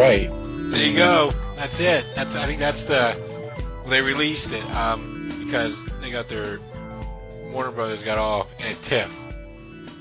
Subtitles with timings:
[0.00, 0.28] Right.
[0.30, 1.32] There you go.
[1.56, 2.04] That's it.
[2.14, 3.16] That's I think that's the
[3.86, 6.58] they released it um, because they got their
[7.52, 9.12] Warner Brothers got off in a tiff.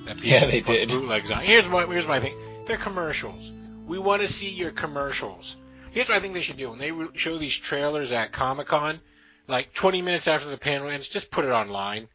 [0.06, 0.90] That Yeah, they did.
[0.90, 1.42] Bootlegs on.
[1.44, 2.36] Here's my here's my thing.
[2.66, 3.52] They're commercials.
[3.88, 5.56] We want to see your commercials.
[5.92, 8.68] Here's what I think they should do when they re- show these trailers at Comic
[8.68, 9.00] Con,
[9.48, 12.08] like 20 minutes after the panel ends, just put it online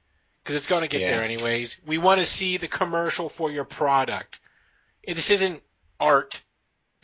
[0.43, 1.11] because it's going to get Yeah.
[1.11, 1.77] there anyways.
[1.85, 4.39] We want to see the commercial for your product.
[5.05, 5.61] This isn't
[5.99, 6.41] art.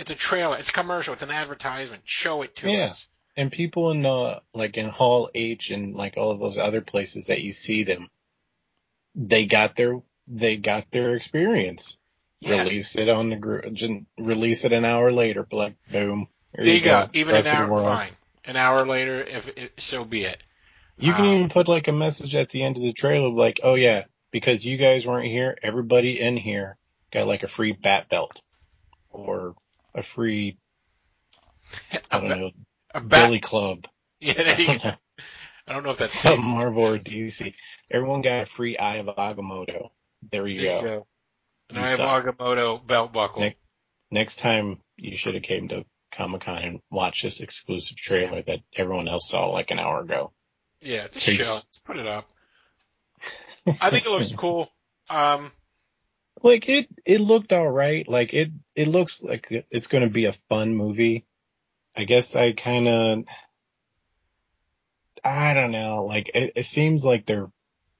[0.01, 0.57] It's a trailer.
[0.57, 1.13] It's a commercial.
[1.13, 2.03] It's an advertisement.
[2.07, 2.87] Show it to Yeah.
[2.87, 3.07] us.
[3.37, 7.27] And people in uh like in Hall H and like all of those other places
[7.27, 8.09] that you see them,
[9.15, 11.99] they got their they got their experience.
[12.41, 12.63] Yeah.
[12.63, 16.29] Release it on the gr- just release it an hour later, like boom.
[16.57, 17.05] Here There you go.
[17.05, 17.11] go.
[17.13, 18.13] Even Rest an hour, fine.
[18.47, 20.43] An hour later, if it, so be it.
[20.97, 23.61] You can Um, even put like a message at the end of the trailer like,
[23.63, 26.79] oh yeah, because you guys weren't here, everybody in here
[27.13, 28.41] got like a free bat belt
[29.11, 29.55] or
[29.95, 30.59] a free,
[32.11, 32.51] I don't ba- know,
[32.95, 33.27] a bat.
[33.29, 33.87] Billy Club.
[34.23, 34.93] Yeah, there you go.
[35.67, 37.55] I don't know if that's Some Marvel or DC.
[37.91, 39.89] Everyone got a free Eye of Agamotto.
[40.31, 40.87] There you There you go.
[40.99, 41.07] go.
[41.71, 42.25] And You I have suck.
[42.27, 43.41] Agamotto belt buckle.
[43.43, 43.59] Nick-
[44.11, 48.59] Next time you should have came to Comic Con and watched this exclusive trailer that
[48.77, 50.33] everyone else saw like an hour ago.
[50.83, 51.37] Yeah, just Peace.
[51.37, 51.45] show.
[51.45, 52.29] Just put it up.
[53.81, 54.69] I think it looks cool.
[55.09, 55.51] Um,
[56.43, 60.25] like it it looked all right like it it looks like it's going to be
[60.27, 61.25] a fun movie
[61.97, 63.25] i guess i kind of
[65.25, 67.51] i don't know like it, it seems like they're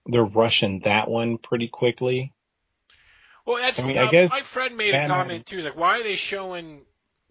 [0.07, 2.33] they're rushing that one pretty quickly
[3.47, 3.81] well, that's.
[3.81, 5.57] I mean, uh, I guess my friend made a comment too.
[5.57, 6.83] He's like, "Why are they showing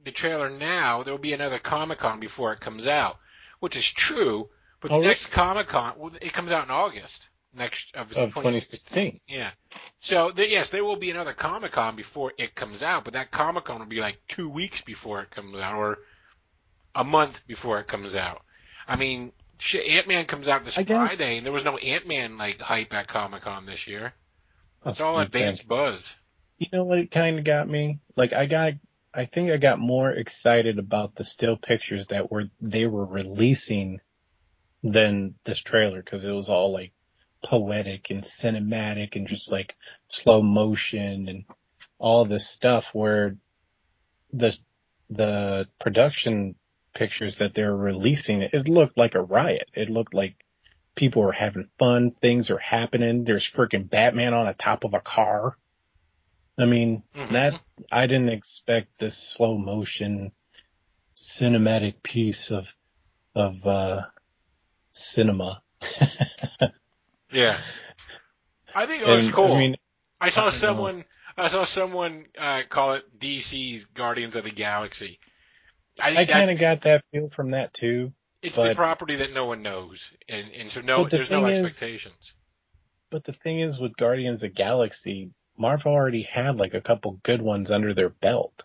[0.03, 1.03] the trailer now?
[1.03, 3.19] There will be another Comic Con before it comes out,"
[3.59, 4.49] which is true.
[4.81, 5.09] But the Oh, really?
[5.09, 9.49] next Comic Con, well, it comes out in August next uh, of, of 2016 Yeah.
[10.01, 13.31] So th- yes, there will be another Comic Con before it comes out, but that
[13.31, 15.97] Comic Con will be like two weeks before it comes out, or
[16.95, 18.41] a month before it comes out.
[18.87, 22.07] I mean, shit, Ant Man comes out this guess- Friday, and there was no Ant
[22.07, 24.13] Man like hype at Comic Con this year.
[24.85, 26.13] Oh, it's Oh, all you advanced buzz.
[26.57, 28.73] you know what it kind of got me like i got
[29.13, 33.99] i think i got more excited about the still pictures that were they were releasing
[34.83, 36.91] than this trailer because it was all like
[37.43, 39.75] poetic and cinematic and just like
[40.09, 41.45] slow motion and
[41.97, 43.37] all this stuff where
[44.33, 44.55] the
[45.09, 46.55] the production
[46.93, 49.69] pictures that they're releasing it looked like a riot.
[49.73, 50.35] It looked like
[50.95, 54.99] people were having fun things are happening there's freaking batman on the top of a
[54.99, 55.55] car.
[56.57, 57.31] I mean Mhm.
[57.31, 57.61] that
[57.91, 60.31] i didn't expect this slow motion
[61.15, 62.73] cinematic piece of
[63.35, 64.01] of uh
[64.91, 65.61] cinema
[67.31, 67.59] Yeah.
[68.73, 69.53] I think it looks And, cool.
[69.53, 69.75] I mean,
[70.21, 70.59] I saw I don't know.
[70.59, 71.05] someone.
[71.37, 75.19] I saw someone uh, call it DC's Guardians of the Galaxy.
[75.99, 78.13] I I kind of got that feel from that too.
[78.41, 81.55] it's the property that no one knows, and and so no, the there's no thing
[81.55, 82.33] is- expectations.
[83.11, 87.19] But the thing is with Guardians of the Galaxy, Marvel already had like a couple
[87.23, 88.63] good ones under their belt.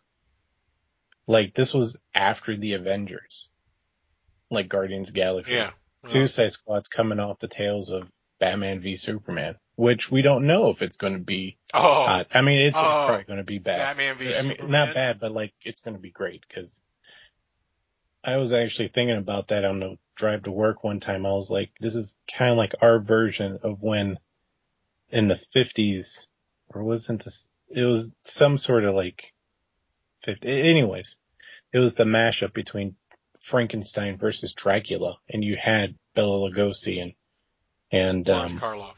[1.26, 3.48] Like this was after the Avengers.
[4.50, 5.54] Like Guardians Galaxy.
[5.54, 5.70] Yeah.
[6.04, 8.06] Suicide Squad's coming off the tails of
[8.44, 12.26] Batman v Superman, which we don't know if it's going to be Oh, hot.
[12.34, 13.78] I mean, it's Oh, probably going to be bad.
[13.96, 16.82] Batman v I mean, not bad, but like it's going to be great because
[18.22, 21.24] I was actually thinking about that on the drive to work one time.
[21.24, 24.18] I was like, this is kind of like our version of when
[25.10, 26.26] in the fifties,
[26.68, 29.32] or wasn't this, it was some sort of like
[30.24, 31.16] 50, anyways,
[31.72, 32.96] it was the mashup between
[33.41, 37.12] Frankenstein versus Dracula and you had Bela Lugosi and,
[37.94, 38.94] and, um, Karloff.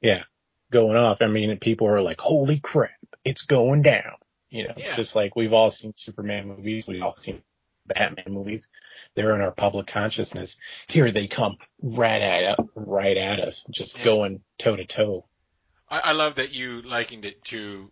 [0.00, 0.22] yeah,
[0.70, 1.18] going off.
[1.20, 2.90] I mean, people are like, holy crap,
[3.24, 4.14] it's going down.
[4.48, 4.94] You know, Yeah.
[4.96, 7.42] just like we've all seen Superman movies, we've all seen
[7.86, 8.68] Batman movies.
[9.14, 10.56] They're in our public consciousness.
[10.88, 14.04] Here they come right at right at us, just Yeah.
[14.04, 15.26] going toe to toe.
[15.88, 17.90] I, I love that you likened it to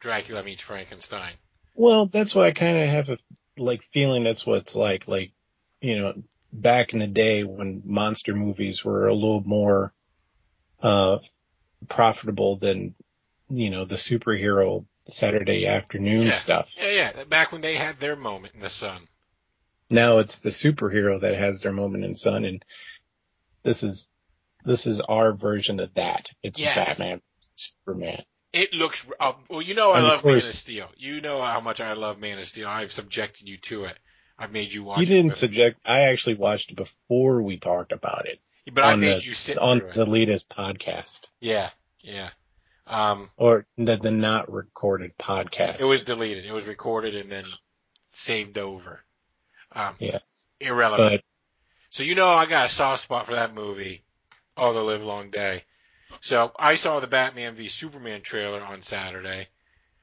[0.00, 1.34] Dracula meets Frankenstein.
[1.74, 3.18] Well, that's why I kind of have a
[3.58, 5.08] like feeling that's what it's like.
[5.08, 5.32] Like,
[5.80, 6.22] you know,
[6.60, 9.92] back in the day when monster movies were a little more
[10.82, 11.18] uh
[11.88, 12.94] profitable than
[13.48, 16.32] you know the superhero Saturday afternoon Yeah.
[16.32, 16.72] stuff.
[16.76, 17.24] Yeah, yeah.
[17.24, 19.08] Back when they had their moment in the sun.
[19.88, 22.64] Now it's the superhero that has their moment in sun, and
[23.62, 24.08] this is
[24.64, 26.28] this is our version of that.
[26.42, 26.74] It's Yes.
[26.74, 27.20] Batman,
[27.54, 28.24] Superman.
[28.52, 29.62] It looks uh, well.
[29.62, 30.88] You know I And love Man of Steel.
[30.96, 32.68] You know how much I love Man of Steel.
[32.68, 33.98] I've subjected you to it.
[34.38, 35.00] I've made you watch.
[35.00, 35.80] You didn't with- subject.
[35.84, 38.40] I actually watched it before we talked about it
[38.72, 39.94] but I made the- you sit on it.
[39.94, 42.30] the latest podcast Yeah, yeah.
[42.88, 45.80] Um, or the, the not recorded podcast.
[45.80, 46.44] it was deleted.
[46.44, 47.44] It was recorded and then
[48.10, 49.00] saved over.
[49.72, 51.22] Um, yes, irrelevant.
[51.22, 51.24] but
[51.90, 54.04] So you know I got a soft spot for that movie,
[54.56, 55.64] all the live long day.
[56.20, 59.48] So I saw the Batman v Superman trailer on Saturday.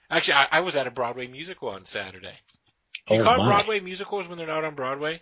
[0.09, 2.35] Actually, I, I was at a Broadway musical on Saturday.
[3.10, 5.22] You oh call my, Broadway musicals when they're not on Broadway?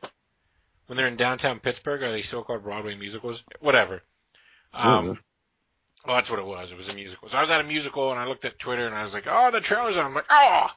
[0.88, 3.44] When they're in downtown Pittsburgh, are they still called Broadway musicals?
[3.60, 4.04] Whatever.
[4.74, 5.18] Um, Ooh.
[6.06, 6.72] well, that's what it was.
[6.72, 7.30] It was a musical.
[7.30, 9.25] So I was at a musical and I looked at Twitter and I was like,
[9.28, 10.06] oh, the trailer's on.
[10.06, 10.68] I'm like, oh,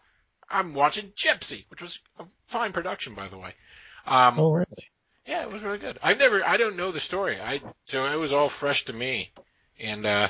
[0.49, 3.55] I'm watching Gypsy, which was a fine production, by the way.
[4.07, 4.89] Um, oh really?
[5.27, 5.99] yeah, it was really good.
[6.03, 7.41] I've never, I don't know the story.
[7.41, 9.31] I, so it was all fresh to me.
[9.79, 10.29] And, uh,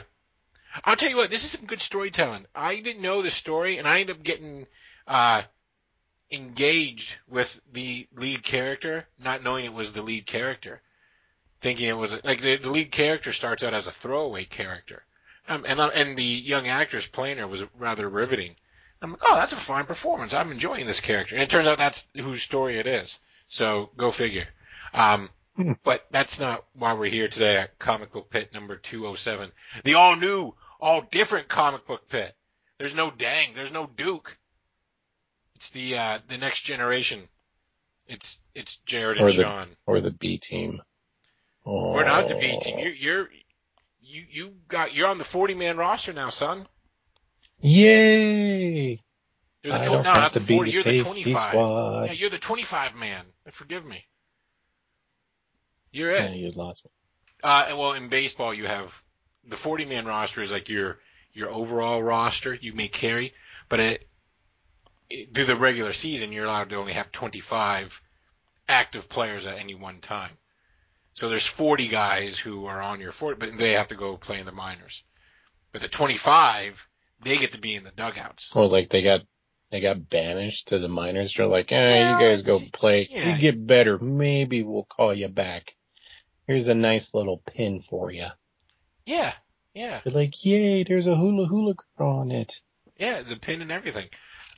[0.84, 2.46] I'll tell you what, this is some good storytelling.
[2.54, 4.66] I didn't know the story and I ended up getting,
[5.06, 5.42] uh,
[6.30, 10.80] engaged with the lead character, not knowing it was the lead character.
[11.60, 15.02] Thinking it was, like, the, the lead character starts out as a throwaway character.
[15.48, 18.54] Um, and, uh, and the young actress playing her was rather riveting.
[19.00, 20.32] I'm like, oh, that's a fine performance.
[20.32, 21.34] I'm enjoying this character.
[21.34, 23.18] And it turns out that's whose story it is.
[23.48, 24.48] So go figure.
[24.92, 25.72] Um, Hmm.
[25.84, 29.52] but that's not why we're here today at Comic Book Pit number 207.
[29.84, 32.34] The all new, all different comic book pit.
[32.78, 34.36] There's no Dang, there's no Duke.
[35.64, 37.22] It's the, uh, the next generation.
[38.06, 39.68] It's, it's Jared and Or the- Sean.
[39.86, 40.82] Or the B team.
[41.64, 41.94] Oh.
[41.94, 42.78] We're not the B team.
[42.78, 43.28] You're, you're,
[44.02, 46.66] you, you got, you're on the 40 man roster now, son.
[47.62, 49.00] Yay!
[49.62, 51.40] You're the tw- no, not the 40, the you're the 25.
[51.40, 52.04] squad.
[52.04, 53.24] Yeah, you're the 25 man.
[53.50, 54.04] Forgive me.
[55.92, 56.36] You're Yeah, it.
[56.36, 56.90] you lost me.
[57.42, 58.92] Uh, well, in baseball, you have
[59.48, 60.98] the 40 man roster is like your
[61.32, 63.32] your overall roster you may carry,
[63.70, 64.06] but it
[65.34, 68.00] through the regular season you're allowed to only have 25
[68.68, 70.32] active players at any one time.
[71.14, 74.40] So there's 40 guys who are on your 40, but they have to go play
[74.40, 75.04] in the minors.
[75.72, 76.80] But the 25,
[77.22, 78.50] they get to be in the dugouts.
[78.54, 79.20] Or like they got
[79.70, 81.34] they got banished to the minors.
[81.34, 83.08] They're like, eh, Well, you guys go play.
[83.10, 83.34] yeah.
[83.34, 83.98] You get better.
[83.98, 85.74] Maybe we'll call you back.
[86.46, 88.26] Here's a nice little pin for you.
[89.06, 89.32] Yeah,
[89.74, 90.00] yeah.
[90.04, 92.60] They're like, yay, there's a hula hula girl on it.
[92.98, 94.08] Yeah, the pin and everything.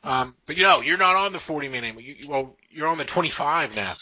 [0.06, 2.02] Um, but you know, you're not on the 40 man anymore.
[2.02, 3.96] You, well, you're on the 25 now.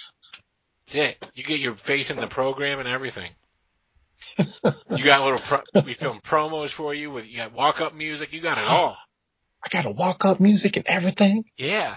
[0.87, 1.31] That's it.
[1.35, 3.31] You get your face in the program and everything.
[4.39, 8.35] you got little, pro- we film promos for you with, you got walk up music.
[8.35, 8.97] You got it all.
[9.65, 11.45] I got a walk up music and everything.
[11.57, 11.97] Yeah.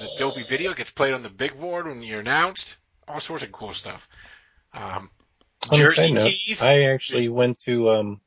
[0.00, 2.78] The dopey video gets played on the big board when you're announced.
[3.06, 4.08] All sorts of cool stuff.
[4.72, 5.10] Um,
[5.70, 6.62] On Jersey note, tees.
[6.62, 8.20] I actually went to um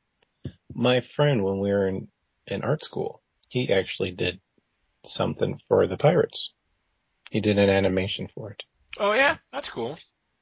[0.72, 2.08] my friend when we were in
[2.46, 3.20] in art school.
[3.48, 4.40] He actually did
[5.04, 6.52] something for the Pirates.
[7.30, 8.62] He did an animation for it.
[8.98, 9.98] oh yeah, that's cool.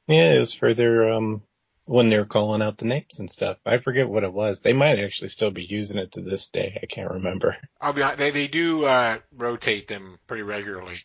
[0.06, 1.42] Yeah, it was for their um
[1.86, 3.58] when they were calling out the names and stuff.
[3.64, 4.60] I forget what it was.
[4.60, 6.78] They might actually still be using it to this day.
[6.82, 7.56] I can't remember.
[7.80, 10.96] I'll be honest, they they do uh, rotate them pretty regularly,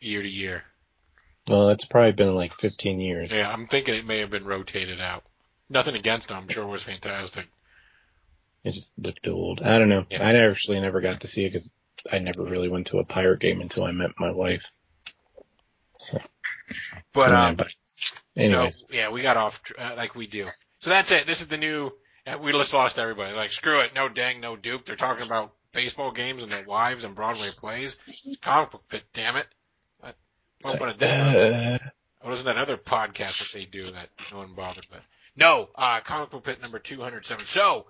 [0.00, 0.62] year to year.
[1.48, 3.32] Well, it's probably been like 15 years.
[3.32, 5.24] Yeah, I'm thinking it may have been rotated out.
[5.68, 6.36] Nothing against them.
[6.36, 7.48] I'm sure it was fantastic.
[8.62, 9.60] It just looked old.
[9.60, 10.04] I don't know.
[10.08, 10.22] Yeah.
[10.22, 11.72] I actually never got to see it because
[12.10, 14.64] I never really went to a pirate game until I met my wife.
[15.98, 16.18] So,
[17.12, 17.68] But yeah, um, but
[18.36, 20.48] anyways, yeah, we got off tr- uh, like we do.
[20.80, 21.26] So that's it.
[21.26, 21.90] This is the new.
[22.26, 23.34] uh, We just lost everybody.
[23.36, 23.94] Like screw it.
[23.94, 24.84] No dang, no Duke.
[24.86, 27.96] They're talking about baseball games and their wives and Broadway plays.
[28.06, 29.04] It's comic book pit.
[29.12, 29.46] Damn it.
[30.02, 30.12] I-
[30.60, 31.36] it's Open like, a difference.
[31.36, 31.88] uh,
[32.22, 35.02] What was that other podcast that they do that no one bothered with?
[35.36, 37.46] No, uh, comic book pit number 207.
[37.46, 37.86] So,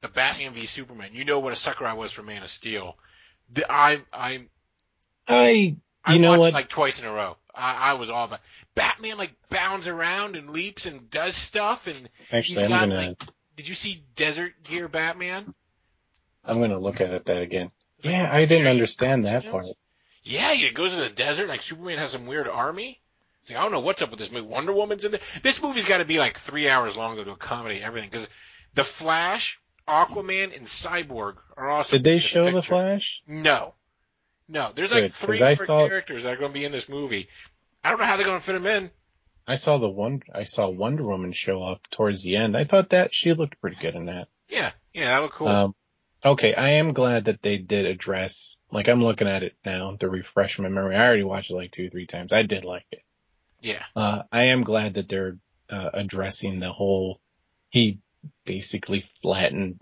[0.00, 1.10] the Batman v Superman.
[1.12, 2.96] You know what a sucker I was for Man of Steel.
[3.52, 4.46] The, I, I,
[5.28, 6.52] I, I you know watched what?
[6.54, 7.36] like twice in a row.
[7.54, 8.40] I, I was all about
[8.74, 11.86] Batman like bounds around and leaps and does stuff.
[11.86, 13.22] And Actually, he's I'm got, gonna, like-
[13.56, 15.54] did you see Desert Gear Batman?
[16.44, 17.70] I'm gonna look at it that again.
[18.04, 19.66] Like Yeah, I didn't understand that part.
[20.22, 21.48] Yeah, he goes to the desert.
[21.48, 23.00] Like Superman has some weird army.
[23.42, 24.46] It's like I don't know what's up with this movie.
[24.46, 25.20] Wonder Woman's in there.
[25.42, 28.28] This movie's got to be like three hours long though to accommodate everything because
[28.74, 31.92] the Flash, Aquaman, and Cyborg are also.
[31.96, 32.68] Did they show the picture.
[32.68, 33.22] Flash?
[33.26, 33.74] No,
[34.48, 34.72] no.
[34.74, 37.28] There's Good, like three different saw- characters that are going to be in this movie.
[37.84, 38.90] I don't know how they're going to fit them in.
[39.46, 40.22] I saw the one.
[40.34, 42.56] I saw Wonder Woman show up towards the end.
[42.56, 44.26] I thought that she looked pretty good in that.
[44.48, 45.46] Yeah, yeah, that look cool.
[45.48, 45.74] Um,
[46.24, 48.56] okay, I am glad that they did address.
[48.72, 50.96] Like I'm looking at it now to refresh my memory.
[50.96, 52.32] I already watched it like two, three times.
[52.32, 53.02] I did like it.
[53.60, 55.38] yeah, Uh, I am glad that they're
[55.70, 57.20] uh, addressing the whole.
[57.70, 58.00] He
[58.44, 59.78] basically flattened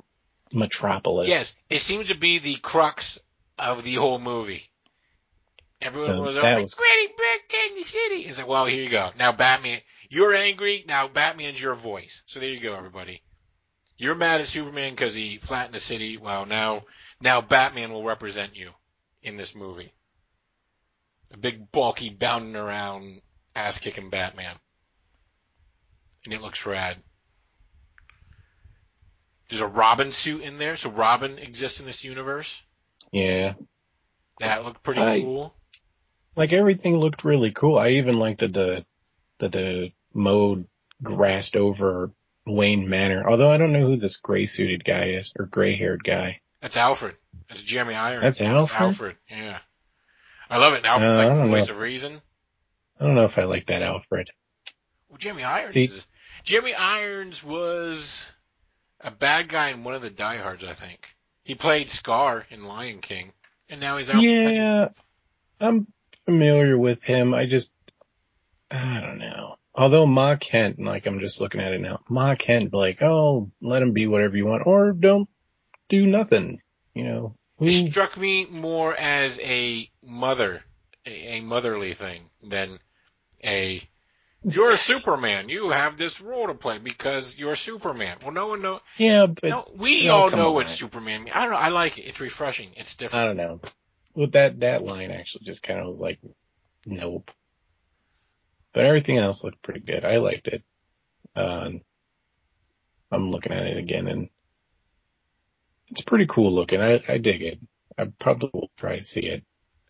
[0.53, 1.29] Metropolis.
[1.29, 1.55] yes.
[1.69, 3.19] It seems to be the crux
[3.59, 4.71] of the whole movie.
[5.83, 8.89] Everyone So was like, was- "Gritty brick in the city." It's like, well, here you
[8.91, 9.11] go.
[9.19, 10.85] Now Batman, you're angry.
[10.87, 12.23] Now Batman's your voice.
[12.27, 13.23] So there you go, everybody.
[13.97, 16.17] You're mad at Superman because he flattened the city.
[16.17, 16.83] Well, now,
[17.21, 18.71] now Batman will represent you
[19.23, 19.93] in this movie.
[21.33, 23.21] A big, bulky, bounding around,
[23.55, 24.57] ass kicking Batman.
[26.25, 27.03] And it looks rad.
[29.55, 32.61] There's a Robin suit in there, so Robin exists in this universe.
[33.13, 33.53] Yeah.
[34.41, 35.55] That looked pretty I- cool.
[36.35, 37.79] Like everything looked really cool.
[37.79, 38.85] I even liked that the
[39.39, 40.67] that the mode
[41.01, 42.11] grassed over
[42.45, 43.29] Wayne Manor.
[43.29, 46.41] Although I don't know who this gray suited guy is or gray haired guy.
[46.61, 47.15] That's Alfred.
[47.49, 48.23] That's Jeremy Irons.
[48.25, 48.81] That's Alfred?
[48.81, 49.59] Alfred, yeah.
[50.51, 50.85] I love it.
[50.85, 51.75] Alfred's Uh, I like the don't voice know.
[51.75, 52.21] of reason.
[52.99, 54.31] I don't know if I like that Alfred.
[55.09, 56.05] Well, Jeremy Irons See- is,
[56.43, 58.27] Jeremy Irons was
[59.05, 61.01] a bad guy in one of the diehards, I think.
[61.45, 63.33] He played Scar in Lion King,
[63.69, 64.25] and now he's Alfred.
[64.25, 64.89] Yeah,
[65.61, 65.87] I'm
[66.25, 67.35] familiar with him.
[67.35, 67.71] I just,
[68.71, 69.57] I don't know.
[69.75, 73.83] Although Ma Kent, like I'm just looking at it now, Ma Kent, like, oh, let
[73.83, 75.29] him be whatever you want, or don't
[75.89, 76.63] do nothing.
[76.95, 80.63] You know, He who, struck me more as a mother,
[81.05, 82.79] a, a motherly thing than
[83.45, 83.83] a
[84.45, 85.49] you're a Superman.
[85.49, 88.19] You have this role to play because you're Superman.
[88.23, 88.81] Well, no one know.
[88.99, 90.55] yeah, but no, we all know on.
[90.55, 91.29] what Superman.
[91.33, 91.59] I don't know.
[91.59, 92.03] I like it.
[92.03, 92.71] It's refreshing.
[92.77, 93.23] It's different.
[93.23, 93.61] I don't know.
[94.15, 96.21] With that, that line actually just kind of was like,
[96.87, 97.31] nope.
[98.73, 100.05] But everything else looked pretty good.
[100.05, 100.63] I liked it.
[101.35, 101.71] Uh,
[103.11, 104.29] I'm looking at it again and
[105.89, 106.81] it's pretty cool looking.
[106.81, 107.59] I, I dig it.
[107.99, 109.45] I probably will try to see it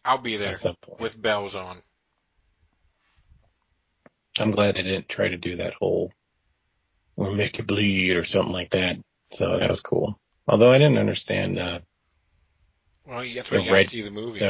[0.04, 1.00] I'll be there at some point.
[1.00, 1.82] with bells on.
[4.38, 6.12] I'm glad I didn't try to do that whole
[7.16, 8.96] or make it bleed or something like that.
[9.32, 10.18] So that was cool.
[10.46, 11.80] Although I didn't understand, uh,
[13.06, 14.40] Well, that's The why you gotta see the movie.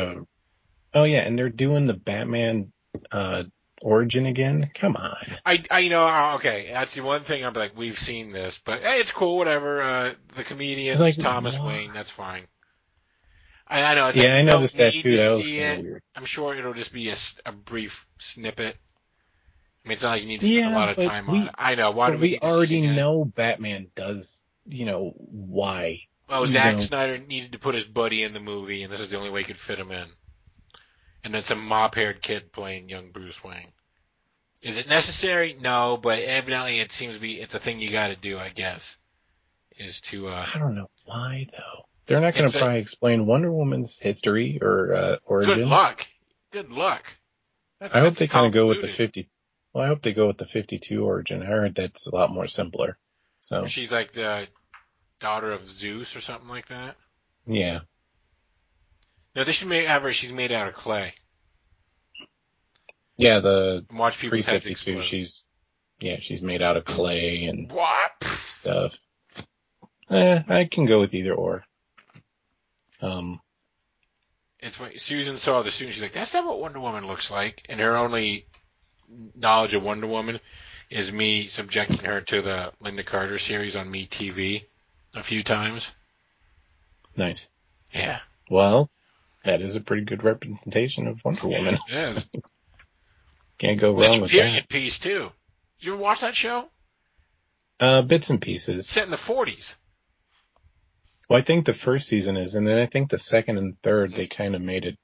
[0.95, 2.73] oh yeah, and they're doing the Batman,
[3.13, 3.45] uh,
[3.83, 4.71] origin again.
[4.75, 5.17] Come on.
[5.45, 8.59] I, I, you know, uh, okay, that's the one thing I'm like, we've seen this,
[8.65, 9.83] but hey, it's cool, whatever.
[9.83, 11.67] Uh, the comedian, like, Thomas why?
[11.67, 12.47] Wayne, that's fine.
[13.67, 14.09] I, I know.
[14.09, 15.03] It's Yeah, I noticed that too.
[15.03, 16.03] to That was kind of weird.
[16.17, 18.77] I'm sure it'll just be a brief snippet.
[19.85, 21.39] I mean, it's not like you need to spend Yeah, a lot of time we-
[21.41, 21.55] on it.
[21.59, 21.91] I know.
[21.91, 26.01] Why do we, we need to see it already know Batman does, you know, why.
[26.31, 26.81] You Zack know.
[26.81, 29.41] Snyder needed to put his buddy in the movie, and this is the only way
[29.43, 30.07] he could fit him in.
[31.23, 33.69] And then some mop-haired kid playing young Bruce Wayne.
[34.63, 35.55] Is it necessary?
[35.61, 38.97] No, but evidently it seems to be, it's a thing you gotta do, I guess.
[39.79, 41.87] Is to, uh, I don't know why though.
[42.07, 45.57] They're not going to a- probably explain Wonder Woman's history or uh, origin.
[45.57, 46.07] good luck.
[46.53, 47.03] Good luck.
[47.81, 48.97] That's- I hope they kind of go with the convoluted.
[49.15, 49.29] 50.
[49.75, 51.43] Well, I hope they go with the 52 origin.
[51.43, 52.97] I heard that's a lot more simpler.
[53.41, 54.47] So She's like the
[55.21, 56.97] daughter of Zeus or something like that.
[57.47, 57.81] yeah,
[59.35, 61.15] No, they should make, have her, she's made out of clay.
[63.17, 63.41] yeah.
[63.41, 65.01] The And watch people's heads 52, explode.
[65.05, 65.45] she's
[66.01, 68.13] yeah, she's made out of clay and What?
[68.43, 68.95] stuff.
[70.11, 71.65] Eh, I can go with either or.
[73.01, 73.41] Um,
[74.59, 74.99] it's funny.
[74.99, 75.95] Susan saw the suit.
[75.95, 78.47] She's like, "That's not what Wonder Woman looks like." And her only
[79.35, 80.41] knowledge of Wonder Woman
[80.91, 84.65] is me subjecting her to the Lynda Carter series on Me TV
[85.15, 85.89] a few times.
[87.17, 87.49] nice.
[87.93, 88.19] Yeah,
[88.51, 88.91] Well,
[89.45, 91.79] that is a pretty good representation of Wonder Woman.
[91.89, 92.29] yes.
[93.59, 94.69] Can't go wrong with period that.
[94.69, 95.31] piece too.
[95.79, 96.67] Did you ever watch that show?
[97.79, 98.89] Uh, bits and pieces.
[98.89, 99.75] set in the 40s.
[101.29, 104.15] Well, I think the first season is, and then I think the second and third
[104.15, 104.99] they kind of made it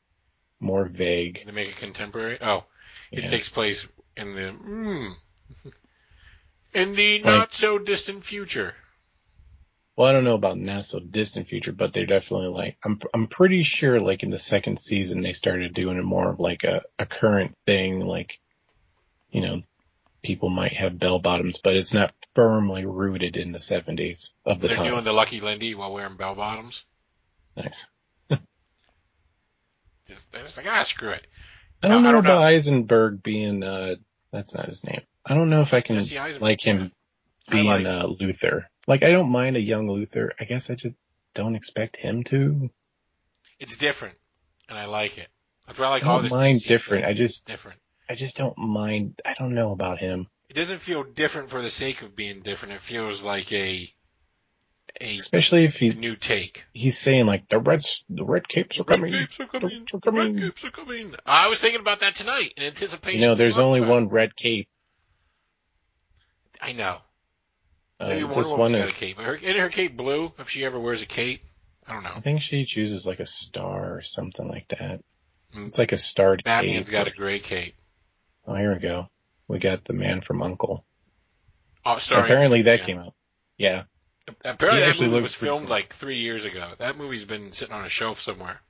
[0.59, 1.43] more vague.
[1.47, 2.39] They make it contemporary.
[2.43, 2.65] Oh,
[3.11, 3.29] it Yeah.
[3.31, 3.87] takes place
[4.17, 5.15] in the mm,
[6.75, 8.75] in the Like- not so distant future.
[9.97, 12.99] Well, I don't know about not so distant future, but they're definitely like I'm.
[13.13, 16.65] I'm pretty sure, like in the second season, they started doing it more of like
[16.65, 18.39] a a current thing, like
[19.31, 19.63] you know,
[20.23, 24.69] people might have bell bottoms, but it's not firmly rooted in the 70s of the
[24.69, 24.77] time.
[24.77, 24.87] They're time.
[24.95, 26.83] doing the Lucky Lindy while wearing bell bottoms.
[27.57, 27.87] nice.
[30.07, 31.27] just, they're just like, ah, screw it.
[31.83, 32.47] I don't No, I know don't about know.
[32.47, 33.95] Eisenberg being, uh,
[34.33, 35.03] that's not his name.
[35.25, 36.05] I don't know if I can
[36.41, 36.93] like him
[37.51, 38.69] being, like uh, Luther.
[38.87, 40.33] Like, I don't mind a young Luther.
[40.41, 40.95] I guess I just
[41.35, 42.71] don't expect him to.
[43.59, 44.17] It's different,
[44.69, 45.29] and I like it.
[45.67, 47.03] That's why I like I all don't this mind different.
[47.05, 47.11] stuff.
[47.11, 47.79] I just- different.
[48.09, 49.21] I just don't mind.
[49.25, 50.27] I don't know about him.
[50.49, 52.75] It doesn't feel different for the sake of being different.
[52.75, 53.89] It feels like a
[55.01, 56.65] a, Especially if he, new take.
[56.73, 59.13] he's saying like, the reds, the red capes are coming.
[59.13, 59.71] Red capes are coming.
[59.71, 60.35] Capes are coming.
[60.35, 61.15] Red capes are coming.
[61.27, 63.21] I was thinking about that tonight in anticipation.
[63.21, 64.69] You know, there's only one red cape.
[66.61, 66.99] I know.
[67.99, 69.19] Uh, Maybe Wonder this one is, a cape.
[69.19, 70.33] Her, isn't her cape blue?
[70.39, 71.43] If she ever wears a cape,
[71.87, 72.13] I don't know.
[72.15, 75.03] I think she chooses like a star or something like that.
[75.55, 75.67] Mm.
[75.67, 76.93] It's like a starred Batman's cape.
[76.93, 77.75] got a gray cape.
[78.47, 79.09] Oh, here we go.
[79.49, 80.85] We got the man from Uncle.
[81.85, 82.97] Oh, starring Apparently that Superman.
[82.97, 83.15] came out.
[83.59, 83.83] Yeah.
[84.45, 85.71] Apparently that movie was filmed cool.
[85.71, 86.73] like three years ago.
[86.79, 88.61] That movie's been sitting on a shelf somewhere.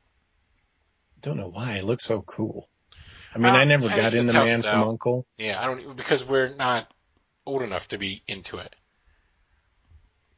[1.21, 1.77] Don't know why.
[1.77, 2.69] It looks so cool.
[3.35, 4.73] I mean, Uh, I never I got into Man sell.
[4.83, 5.27] from Uncle.
[5.39, 6.93] Yeah, I don't because we're not
[7.47, 8.75] old enough to be into it.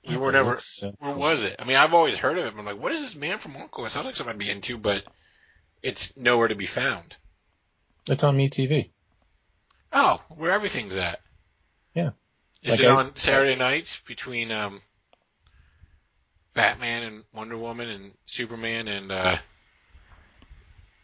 [0.09, 0.59] We were never.
[0.59, 1.57] so Where was it?
[1.61, 2.53] I mean, I've always heard of it.
[2.55, 3.85] But I'm like, what is this Man from Uncle?
[3.87, 5.05] It sounds like something I'd be into, but
[5.83, 7.15] it's nowhere to be found.
[8.09, 8.91] It's on MeTV.
[9.93, 11.21] Oh, where everything's at.
[11.95, 12.11] Yeah.
[12.63, 14.83] Is Like it I- on Saturday nights between um
[16.55, 19.37] Batman and Wonder Woman and Superman and uh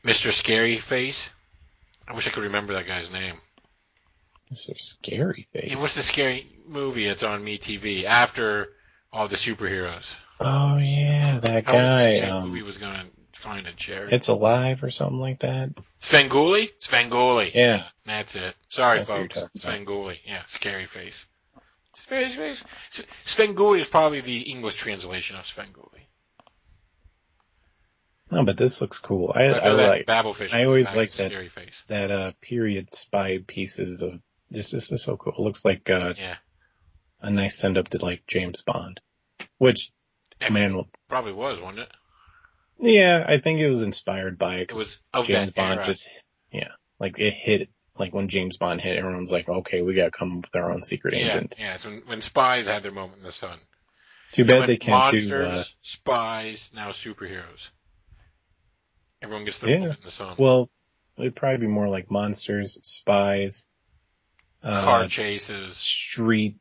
[0.05, 0.33] Mr.
[0.33, 1.29] Scary Face?
[2.07, 3.37] I wish I could remember that guy's name.
[4.51, 5.65] A scary face.
[5.73, 8.69] Yeah, what's the scary movie that's on MeTV after
[9.13, 10.15] all the superheroes?
[10.41, 12.11] oh yeah, that I don't think the guy.
[12.13, 14.09] scary Um, movie was gonna find a chair.
[14.11, 15.71] it's alive or something like that.
[16.01, 16.71] Svengoolie?
[16.81, 17.53] Svengoolie.
[17.55, 17.85] Yeah.
[18.07, 18.55] That's it.
[18.71, 19.39] Sorry, That's folks.
[19.59, 20.19] Svengoolie.
[20.25, 21.27] Yeah, scary face.
[22.09, 22.65] Scary face.
[22.93, 26.07] S- Svengoolie is probably the English translation of Svengoolie.
[28.31, 29.33] No, but this looks cool.
[29.35, 30.53] I, I, I feel that like Babelfish.
[30.53, 31.83] I always like that- Scary face.
[31.89, 34.71] that uh period spy pieces of this.
[34.71, 35.33] This is so cool.
[35.33, 36.37] It looks like uh, Yeah.
[37.21, 39.01] a nice send up to like James Bond,
[39.59, 39.93] which
[40.41, 41.93] I mean, man, will- probably was, wasn't it?
[42.81, 45.75] yeah, I think it was inspired by It was of James that Bond.
[45.79, 45.87] era.
[45.87, 46.09] Just
[46.53, 46.69] yeah,
[47.01, 47.69] like it hit.
[47.99, 50.83] Like when James Bond hit, everyone's like, okay, we gotta come up with our own
[50.83, 51.55] secret yeah, agent.
[51.59, 51.75] yeah.
[51.75, 53.59] It's when, when spies had their moment in the sun.
[54.33, 55.61] Too bad they can't monsters, do.
[55.61, 57.69] Uh, spies, now superheroes.
[59.23, 59.79] Everyone gets their Yeah.
[59.81, 60.37] moment in the sun.
[60.39, 60.71] well,
[61.17, 63.67] it'd probably be more like monsters, spies,
[64.63, 65.77] uh, Car chases.
[65.77, 66.57] street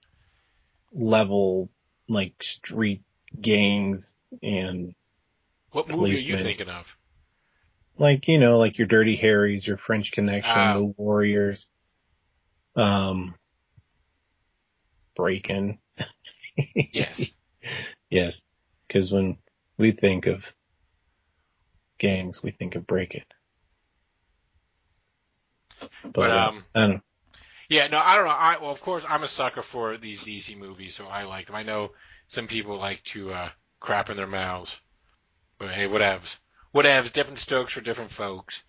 [0.91, 1.69] level,
[2.07, 3.03] like street
[3.39, 4.95] gangs, and
[5.71, 6.43] What movie are you policemen.
[6.43, 6.85] thinking of?
[7.99, 10.73] Like you know, like your Dirty Harrys, your French Connection, Ah.
[10.75, 11.67] the Warriors,
[12.75, 13.35] um,
[15.15, 15.79] Breakin'.
[16.75, 17.31] Yes.
[18.09, 18.41] Yes,
[18.87, 19.37] because when
[19.77, 20.45] we think of
[21.97, 23.25] gangs, we think of Break It.
[25.81, 27.03] But, But, uh, um, I don't.
[27.69, 28.31] Yeah, no, I don't know.
[28.31, 31.55] I well, of course, I'm a sucker for these DC movies, so I like them.
[31.57, 31.91] I know
[32.27, 33.49] some people like to uh,
[33.81, 34.73] crap in their mouths,
[35.59, 36.37] but hey, whatevs,
[36.77, 37.13] whatevs.
[37.13, 38.63] Different strokes for different folks.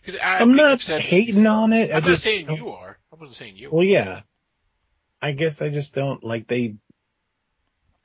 [0.00, 1.90] Because I'm not hating on it.
[1.90, 2.98] I I'm not just, saying you are.
[3.12, 3.70] I wasn't saying you.
[3.72, 4.20] Well, yeah.
[5.22, 6.76] I guess I just don't like they.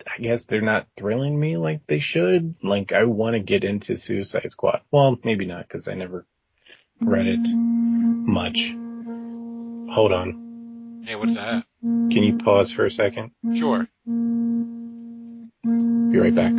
[0.08, 2.56] I guess they're not thrilling me like they should.
[2.64, 4.82] Like I want to get into Suicide Squad.
[4.92, 6.26] Well, maybe not because I never
[7.02, 8.74] read it much.
[9.94, 11.04] Hold on.
[11.06, 11.64] Hey, what's that?
[11.82, 13.32] Can you pause for a second?
[13.56, 13.88] Sure.
[15.66, 16.54] Be right back.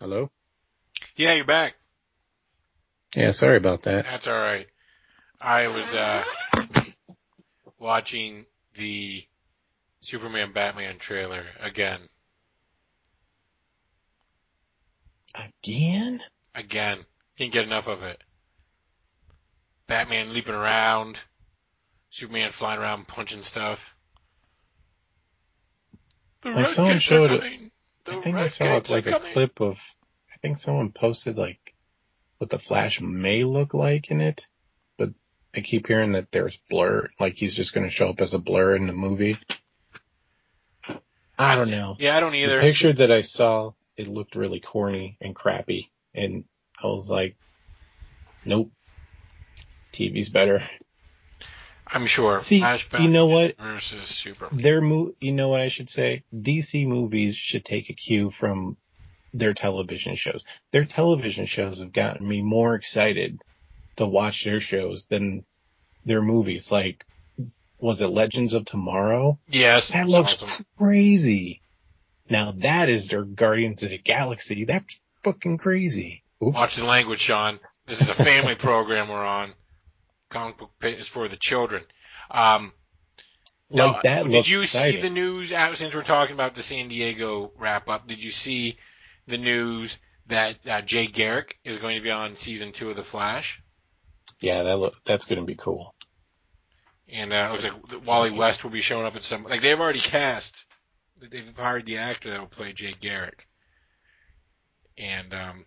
[0.00, 0.30] Hello?
[1.20, 1.74] Yeah, you're back.
[3.14, 4.06] Yeah, sorry about that.
[4.06, 4.66] That's all right.
[5.38, 6.24] I was uh,
[7.78, 8.46] watching
[8.78, 9.24] the
[10.00, 12.00] Superman Batman trailer again.
[15.34, 16.22] Again?
[16.54, 17.04] Again.
[17.36, 18.22] Can't get enough of it.
[19.88, 21.18] Batman leaping around,
[22.08, 23.80] Superman flying around punching stuff.
[26.40, 27.70] The Like someone showed it-
[28.06, 29.32] I think I saw like a coming.
[29.34, 29.76] clip of.
[30.42, 31.74] I think someone posted like
[32.38, 34.46] what the Flash may look like in it,
[34.96, 35.10] but
[35.54, 37.10] I keep hearing that there's blur.
[37.18, 39.36] Like he's just going to show up as a blur in the movie.
[41.38, 41.96] I don't know.
[41.98, 42.60] Yeah, I don't The either.
[42.60, 46.44] picture that I saw, it looked really corny and crappy, and
[46.82, 47.36] I was like,
[48.46, 48.70] nope.
[49.92, 50.62] TV's better.
[51.86, 52.40] I'm sure.
[52.40, 53.56] See, Flash you know what?
[53.58, 54.62] Versus Superman.
[54.62, 56.22] Their mo- you know what I should say?
[56.34, 58.78] DC movies should take a cue from
[59.32, 60.44] their television shows.
[60.72, 63.40] Their television shows have gotten me more excited
[63.96, 65.44] to watch their shows than
[66.04, 66.70] their movies.
[66.72, 67.04] Like,
[67.78, 69.38] was it Legends of Tomorrow?
[69.48, 70.66] Yes, That looks awesome.
[70.78, 71.62] crazy.
[72.28, 74.64] Now that is their Guardians of the Galaxy.
[74.64, 76.22] That's fucking crazy.
[76.42, 76.54] Oops.
[76.54, 77.58] Watch the language, Sean.
[77.86, 79.52] This is a family program we're on.
[80.30, 81.82] Comic book is for the children.
[82.30, 82.72] Um,
[83.68, 84.96] like that did you exciting.
[84.96, 85.52] see the news?
[85.52, 88.78] uh, Since we're talking about the San Diego wrap up, did you see
[89.26, 93.04] the news that uh, Jay Garrick is going to be on season two of The
[93.04, 93.62] Flash?
[94.40, 95.94] Yeah, that look that's gonna be cool.
[97.12, 99.44] And uh, it looks like Wally West will be showing up at some.
[99.44, 100.64] Like they've already cast.
[101.20, 103.46] They've hired the actor that will play Jay Garrick.
[104.96, 105.64] And um,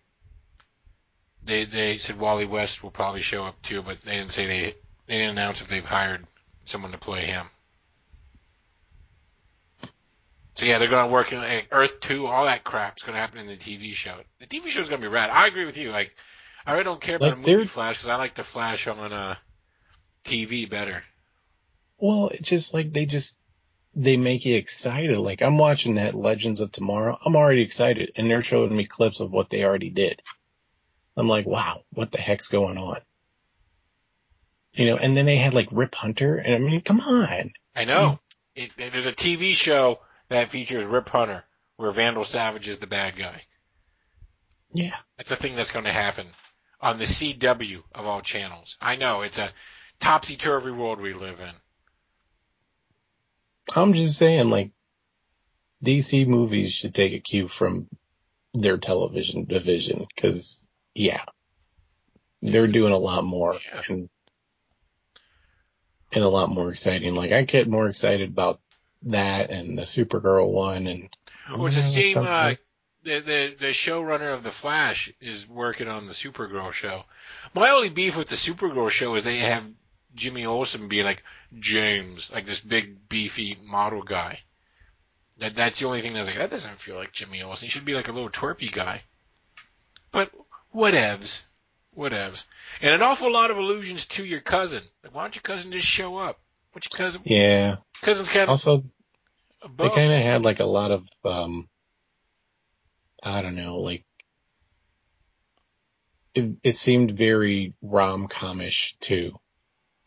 [1.44, 4.76] they they said Wally West will probably show up too, but they didn't say they
[5.08, 6.26] they didn't announce if they've hired
[6.66, 7.50] someone to play him.
[10.64, 12.26] So yeah, they're going to work in like, Earth Two.
[12.26, 14.16] All that crap's going to happen in the TV show.
[14.40, 15.30] The TV show's going to be rad.
[15.30, 15.92] I agree with you.
[15.92, 16.12] Like,
[16.66, 18.88] I really don't care about Like, a movie they're- Flash because I like the Flash
[18.88, 19.36] on uh,
[20.24, 21.04] TV better.
[21.98, 23.36] Well, it's just like they just
[23.94, 25.18] they make you excited.
[25.18, 27.20] Like I'm watching that Legends of Tomorrow.
[27.26, 30.22] I'm already excited, and they're showing me clips of what they already did.
[31.18, 33.02] I'm like, wow, what the heck's going on?
[34.74, 37.52] You know, and then they had like Rip Hunter, and I mean, come on.
[37.76, 38.20] I know.
[38.56, 40.00] It, there's a TV show
[40.34, 41.44] that features Rip Hunter
[41.78, 43.42] where Vandal Savage is the bad guy.
[44.74, 44.96] Yeah.
[45.18, 46.28] That's a thing that's going to happen
[46.82, 48.78] on the CW of all channels.
[48.82, 49.52] I know it's a
[50.00, 51.52] topsy-turvy world we live in.
[53.76, 54.72] I'm just saying, like,
[55.84, 57.88] DC movies should take a cue from
[58.54, 61.24] their television division, because yeah,
[62.42, 63.82] they're doing a lot more Yeah.
[63.90, 64.10] and
[66.12, 67.16] and a lot more exciting.
[67.16, 68.62] Like I get more excited about
[69.06, 71.10] that and the Supergirl one and
[71.50, 72.56] Well, it's the same, uh,
[73.04, 77.04] The, the the showrunner of the Flash is working on the Supergirl show.
[77.54, 79.66] My only beef with the Supergirl show is they have
[80.16, 81.24] Jimmy Olsen being like
[81.60, 84.40] James, like this big beefy model guy.
[85.40, 87.66] That that's the only thing that's like that doesn't feel like Jimmy Olsen.
[87.66, 89.04] He should be like a little twerpy guy.
[90.12, 90.32] But
[90.74, 91.42] whatevs,
[91.98, 92.44] whatevs,
[92.82, 94.84] and an awful lot of allusions to your cousin.
[95.04, 96.40] Like, why don't your cousin just show up?
[96.76, 97.22] Your cousin?
[97.26, 97.78] yeah.
[98.02, 98.84] Cousin's kind of Also,
[99.78, 101.70] they kind of had like a lot of um,
[103.22, 104.06] I don't know, like
[106.36, 109.40] it, it seemed very rom comish too,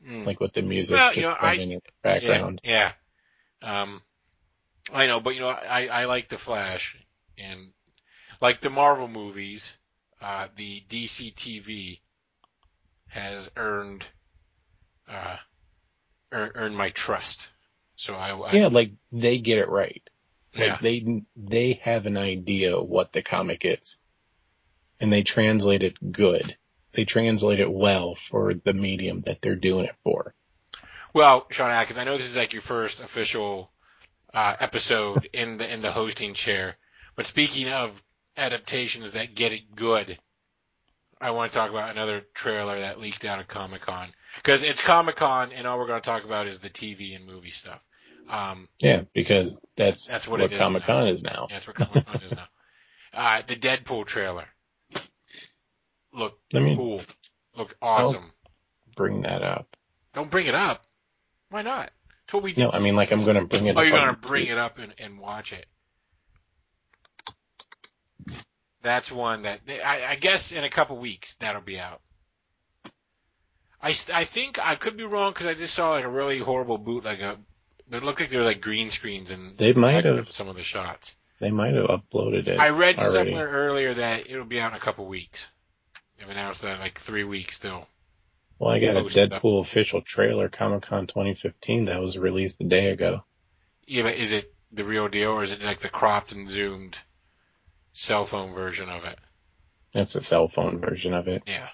[0.06, 0.26] Mm.
[0.26, 2.60] like with the music Well, just you know, I- in the background.
[2.62, 2.92] Yeah.
[3.62, 3.82] yeah.
[3.82, 4.02] Um,
[4.92, 6.96] I know, but you know, I, I like the Flash
[7.38, 7.72] and
[8.40, 9.72] like the Marvel movies,
[10.20, 12.00] uh, the DC TV
[13.08, 14.04] has earned,
[15.08, 15.36] uh,
[16.32, 17.46] ear- earned my trust.
[17.96, 20.02] So I, I Yeah, like they get it right.
[20.54, 20.78] Like yeah.
[20.80, 23.98] they they have an idea what the comic is,
[25.00, 26.56] and they translate it good.
[26.92, 30.34] They translate it well for the medium that they're doing it for.
[31.12, 33.70] Well, Sean Atkins, I know this is like your first official
[34.34, 36.76] uh, episode in the in the hosting chair,
[37.16, 38.02] but speaking of
[38.36, 40.18] adaptations that get it good,
[41.20, 44.80] I want to talk about another trailer that leaked out of Comic Con because it's
[44.80, 47.80] Comic Con, and all we're going to talk about is the TV and movie stuff.
[48.28, 51.46] Um, Yeah, because that's That's what what, it is Comic Con is now.
[51.50, 52.46] that's what Comic Con is now.
[53.14, 54.44] Uh, the Deadpool trailer
[56.12, 57.00] looked Let me- cool,
[57.56, 58.30] looked awesome.
[58.94, 59.74] Bring that up.
[60.12, 60.84] Don't bring it up.
[61.48, 61.90] Why not?
[62.24, 62.60] It's what we do.
[62.62, 63.76] No, I mean like I'm gonna bring it.
[63.76, 65.64] Oh, up you're gonna bring it up and, and watch it.
[68.82, 72.02] That's one that I, I guess in a couple weeks that'll be out.
[73.82, 76.78] I, I think I could be wrong because I just saw like a really horrible
[76.78, 77.36] boot like a.
[77.90, 80.32] It looked like there were like green screens and They might have.
[80.32, 81.14] some of the shots.
[81.38, 82.58] They might have uploaded it.
[82.58, 83.30] I read already.
[83.30, 85.46] somewhere earlier that it'll be out in a couple weeks.
[86.18, 87.86] They've announced that in uh, like three weeks still.
[88.58, 89.02] Well, I got a.
[89.02, 93.22] Deadpool official trailer, Comic Con 2015, that was released a day ago.
[93.86, 96.96] Yeah, but is it the real deal or is it like the cropped and zoomed
[97.92, 99.18] cell phone version of it?
[99.92, 101.42] That's a cell phone version of it.
[101.46, 101.68] Yeah.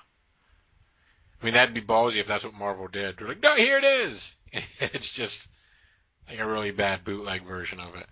[1.43, 3.17] I mean, that'd be ballsy if that's what Marvel did.
[3.19, 4.31] They're like, no, here it is.
[4.81, 5.49] it's just
[6.29, 8.07] like a really bad bootleg version of it.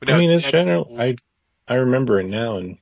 [0.00, 0.96] But I no, mean, it's general.
[0.98, 1.16] I
[1.68, 2.78] I remember it now, and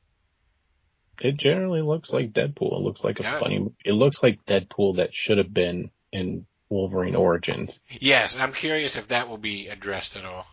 [1.20, 2.78] it generally looks like Deadpool.
[2.78, 3.42] It looks like a Yes.
[3.42, 3.66] funny.
[3.84, 7.82] It looks like Deadpool that should have been in Wolverine Origins.
[8.00, 10.46] Yes, and I'm curious if that will be addressed at all.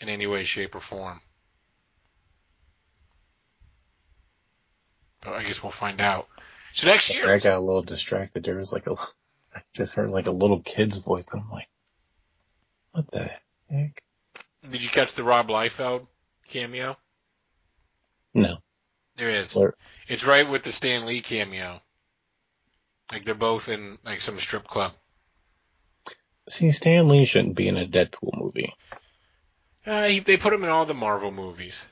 [0.00, 1.20] In any way, shape, or form.
[5.20, 6.28] But I guess we'll find out.
[6.72, 8.44] So next year, I got a little distracted.
[8.44, 8.92] There was like a,
[9.54, 11.68] I just heard like a little kid's voice, and I'm like,
[12.92, 13.30] what the
[13.70, 14.02] heck?
[14.70, 16.06] did you catch the Rob Liefeld
[16.48, 16.96] cameo?
[18.34, 18.58] No.
[19.16, 19.54] There is.
[19.54, 19.74] Where-
[20.08, 21.80] It's right with the Stan Lee cameo.
[23.12, 24.92] Like they're both in like some strip club.
[26.48, 28.72] See, Stan Lee shouldn't be in a Deadpool movie.
[29.86, 31.82] Uh, he, they put him in all the Marvel movies.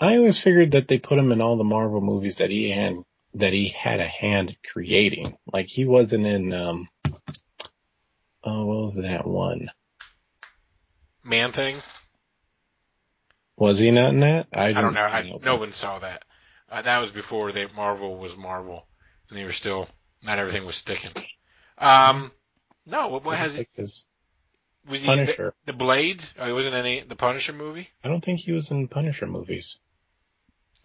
[0.00, 2.96] I always figured that they put him in all the Marvel movies that he had
[3.34, 5.36] that he had a hand creating.
[5.52, 6.88] Like he wasn't in um
[8.42, 9.70] oh what was that one?
[11.22, 11.82] Man Thing.
[13.56, 14.48] Was he not in that?
[14.52, 15.00] I don't know.
[15.00, 15.72] I, no one.
[15.72, 16.24] saw that.
[16.70, 18.86] Uh, that was before they Marvel was Marvel,
[19.30, 19.88] and they were still
[20.22, 21.12] not everything was sticking.
[21.78, 22.32] Um,
[22.84, 23.08] no.
[23.08, 23.68] What, what has it?
[23.76, 25.54] Was he in the, Punisher.
[25.66, 26.34] the Blades?
[26.38, 27.88] Oh, he wasn't in any the Punisher movie.
[28.02, 29.78] I don't think he was in Punisher movies.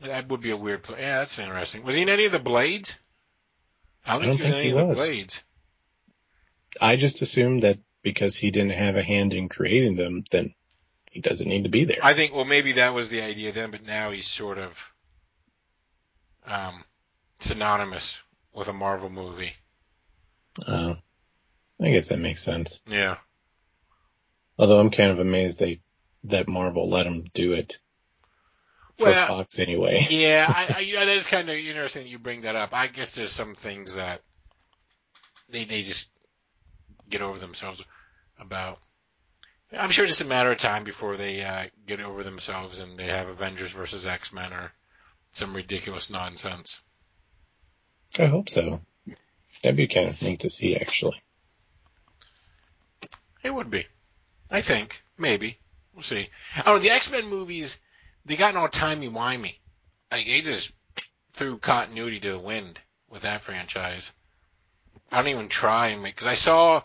[0.01, 0.83] That would be a weird.
[0.83, 1.01] Play.
[1.01, 1.83] Yeah, that's interesting.
[1.83, 2.95] Was he in any of the Blades?
[4.05, 4.97] I don't I think don't he was think any he of the was.
[4.97, 5.43] Blades.
[6.79, 10.53] I just assumed that because he didn't have a hand in creating them, then
[11.11, 11.97] he doesn't need to be there.
[12.01, 12.33] I think.
[12.33, 14.71] Well, maybe that was the idea then, but now he's sort of
[16.45, 16.83] um,
[17.41, 18.17] synonymous
[18.53, 19.53] with a Marvel movie.
[20.65, 20.95] Uh,
[21.81, 22.79] I guess that makes sense.
[22.87, 23.17] Yeah.
[24.57, 25.81] Although I'm kind of amazed they
[26.25, 27.79] that Marvel let him do it
[28.99, 30.05] for Well, Fox anyway.
[30.09, 32.69] Yeah, I, I you know that is kind of interesting that you bring that up.
[32.73, 34.21] I guess there's some things that
[35.49, 36.09] they they just
[37.09, 37.81] get over themselves
[38.39, 38.79] about.
[39.71, 42.97] I'm sure it's just a matter of time before they uh, get over themselves and
[42.97, 44.71] they have Avengers versus X Men or
[45.33, 46.79] some ridiculous nonsense.
[48.17, 48.81] I hope so.
[49.61, 51.21] That'd be kind of neat to see, actually.
[53.43, 53.85] It would be,
[54.49, 55.57] I think, maybe
[55.93, 56.29] we'll see.
[56.65, 57.77] Oh, the X Men movies
[58.29, 59.55] they got all timey wimey.
[60.11, 60.71] Like they just
[61.33, 64.11] threw continuity to the wind with that franchise.
[65.11, 66.83] I don't even try and make because I saw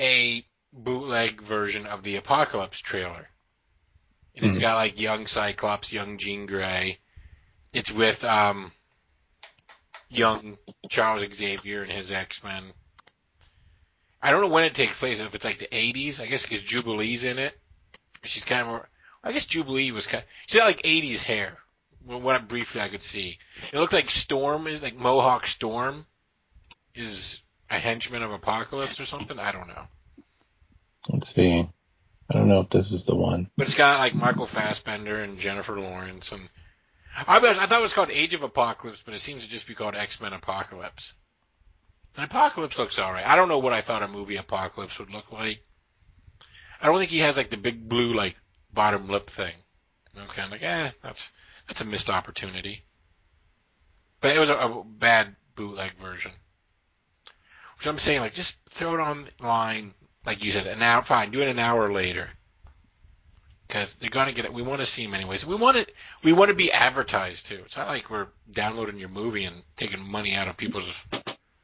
[0.00, 3.30] a bootleg version of the Apocalypse trailer,
[4.34, 4.60] and it's Mhm.
[4.60, 6.98] got like young Cyclops, young Jean Grey.
[7.72, 8.72] It's with um
[10.08, 12.72] young Charles Xavier and his X Men.
[14.20, 15.20] I don't know when it takes place.
[15.20, 17.56] If it's like the '80s, I guess because Jubilee's in it.
[18.24, 18.88] She's kind of more.
[19.22, 20.24] I guess Jubilee was kind.
[20.46, 21.58] She's got like '80s hair.
[22.04, 23.38] Well, What briefly I could see,
[23.72, 26.06] it looked like Storm is like Mohawk Storm
[26.94, 29.38] is a henchman of Apocalypse or something.
[29.38, 29.86] I don't know,
[31.08, 31.68] Let's see.
[32.30, 33.50] I don't know if this is the one.
[33.56, 36.48] but it's got like Michael Fassbender and Jennifer Lawrence and.
[37.26, 39.66] I, was, I thought it was called Age of Apocalypse, but it seems to just
[39.66, 41.12] be called X Men Apocalypse.
[42.16, 43.26] And Apocalypse looks alright.
[43.26, 45.58] I don't know what I thought a movie Apocalypse would look like.
[46.80, 48.36] I don't think he has like the big blue like
[48.72, 49.52] bottom lip thing.
[50.12, 51.28] And I was kind of like, eh, that's
[51.68, 52.84] that's a missed opportunity.
[54.20, 56.32] But it was a, a bad bootleg version.
[57.78, 59.94] Which I'm saying, like, just throw it online,
[60.26, 61.02] like you said, an hour.
[61.02, 62.28] Fine, do it an hour later.
[63.66, 64.52] Because they're gonna get it.
[64.52, 65.46] We want to see them anyways.
[65.46, 65.92] We want it.
[66.24, 67.62] We want to be advertised too.
[67.64, 70.90] It's not like we're downloading your movie and taking money out of people's.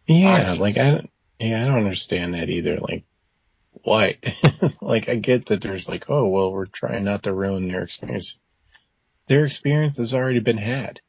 [0.06, 0.60] Yeah, Audience.
[0.60, 1.08] like I,
[1.40, 2.76] yeah, I don't understand that either.
[2.76, 3.04] Like,
[3.82, 4.18] why?
[4.80, 8.38] like, I get that there's like, oh, well, we're trying not to ruin their experience.
[9.28, 11.00] Their experience has already been had.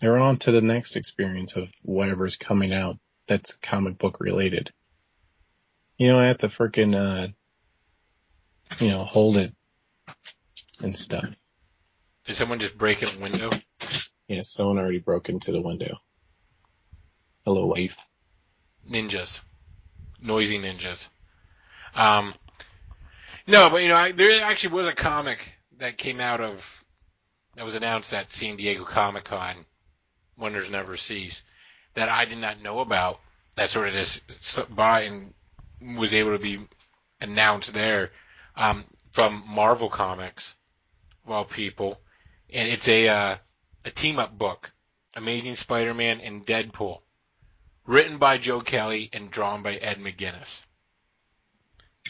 [0.00, 4.72] They're on to the next experience of whatever's coming out that's comic book related.
[5.96, 7.28] You know, I have to frickin', uh,
[8.80, 9.54] you know, hold it
[10.80, 11.28] and stuff.
[12.26, 13.50] Did someone just break in a window?
[14.28, 15.98] Yeah, someone already broke into the window.
[17.44, 17.96] Hello, wife.
[18.88, 19.40] ninjas,
[20.20, 21.08] noisy ninjas.
[21.94, 22.34] Um,
[23.46, 26.84] no, but you know, I, there actually was a comic that came out of
[27.56, 29.66] that was announced at San Diego Comic Con,
[30.38, 31.42] Wonders Never Cease,
[31.94, 33.20] that I did not know about.
[33.56, 35.34] That sort of just slipped by and
[35.98, 36.58] was able to be
[37.20, 38.12] announced there
[38.56, 40.54] um, from Marvel Comics,
[41.24, 42.00] of all people,
[42.50, 43.36] and it's a uh,
[43.84, 44.70] a team up book,
[45.14, 47.00] Amazing Spider-Man and Deadpool
[47.86, 50.60] written by Joe Kelly and drawn by Ed McGuinness.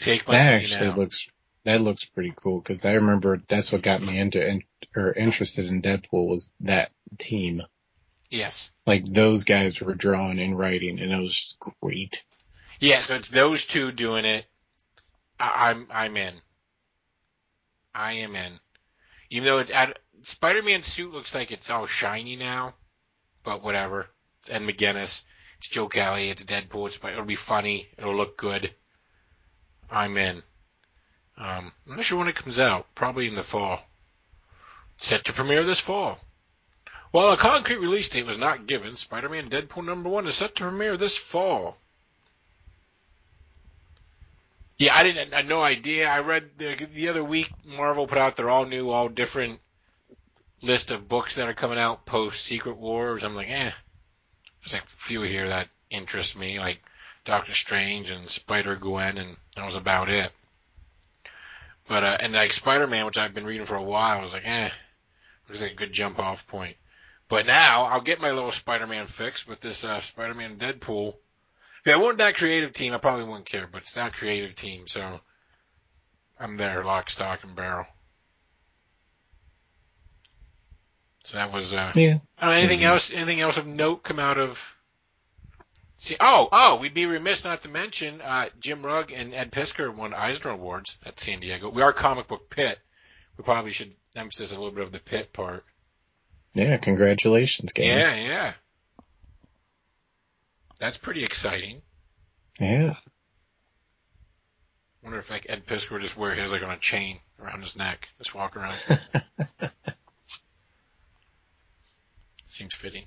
[0.03, 0.95] Take my That actually now.
[0.95, 1.27] looks
[1.65, 4.63] that looks pretty cool because I remember that's what got me into in,
[4.95, 7.61] or interested in Deadpool was that team.
[8.29, 12.23] yes, Like those guys were drawing and writing, and it was just great.
[12.79, 13.01] yeah.
[13.01, 14.45] So it's those two doing it.
[15.39, 16.33] I, I'm I'm in.
[17.95, 18.59] I am in.
[19.29, 22.73] Even though it's at, Spider-Man's suit looks like it's all shiny now,
[23.43, 24.07] but whatever.
[24.41, 25.21] It's Ed McGuinness.
[25.59, 26.29] It's Joe Kelly.
[26.29, 26.87] It's Deadpool.
[26.87, 27.87] It's, it'll be funny.
[27.97, 28.73] It'll look good.
[29.93, 30.43] I'm in.
[31.37, 32.87] Um, I'm not sure when it comes out.
[32.95, 33.79] Probably in the fall.
[34.97, 36.19] Set to premiere this fall.
[37.11, 40.63] While a concrete release date was not given, Spider-Man Deadpool number one is set to
[40.63, 41.77] premiere this fall.
[44.77, 45.33] Yeah, I didn't.
[45.33, 46.09] I had no idea.
[46.09, 49.59] I read the, the other week Marvel put out their all new, all different
[50.63, 53.23] list of books that are coming out post Secret Wars.
[53.23, 53.71] I'm like, eh.
[54.61, 56.81] There's like a few here that interest me, like
[57.25, 60.31] Doctor Strange and Spider Gwen, and that was about it.
[61.87, 64.45] But uh, and like Spider-Man, which I've been reading for a while, I was like,
[64.45, 64.69] eh,
[65.47, 66.77] looks like a good jump off point.
[67.29, 71.15] But now I'll get my little Spider-Man fix with this uh, Spider-Man Deadpool.
[71.85, 73.67] If I weren't that creative team, I probably wouldn't care.
[73.71, 75.19] But it's that creative team, so
[76.39, 77.85] I'm there, lock, stock, and barrel.
[81.25, 81.73] So that was.
[81.73, 82.19] Uh, Yeah.
[82.41, 83.13] Know, anything else?
[83.13, 84.59] Anything else of note come out of?
[86.03, 89.95] See, oh, oh, we'd be remiss not to mention uh, Jim Rugg and Ed Piskor
[89.95, 91.69] won Eisner Awards at San Diego.
[91.69, 92.77] We are comic book pit.
[93.37, 95.63] We probably should emphasize a little bit of the pit part.
[96.55, 96.75] Yeah.
[96.75, 97.87] Congratulations, gang.
[97.87, 98.53] Yeah, yeah.
[100.77, 101.81] That's pretty exciting.
[102.59, 102.95] Yeah.
[105.03, 107.77] Wonder if like Ed Piskor would just wear his like on a chain around his
[107.77, 108.75] neck, just walk around.
[112.45, 113.05] Seems fitting.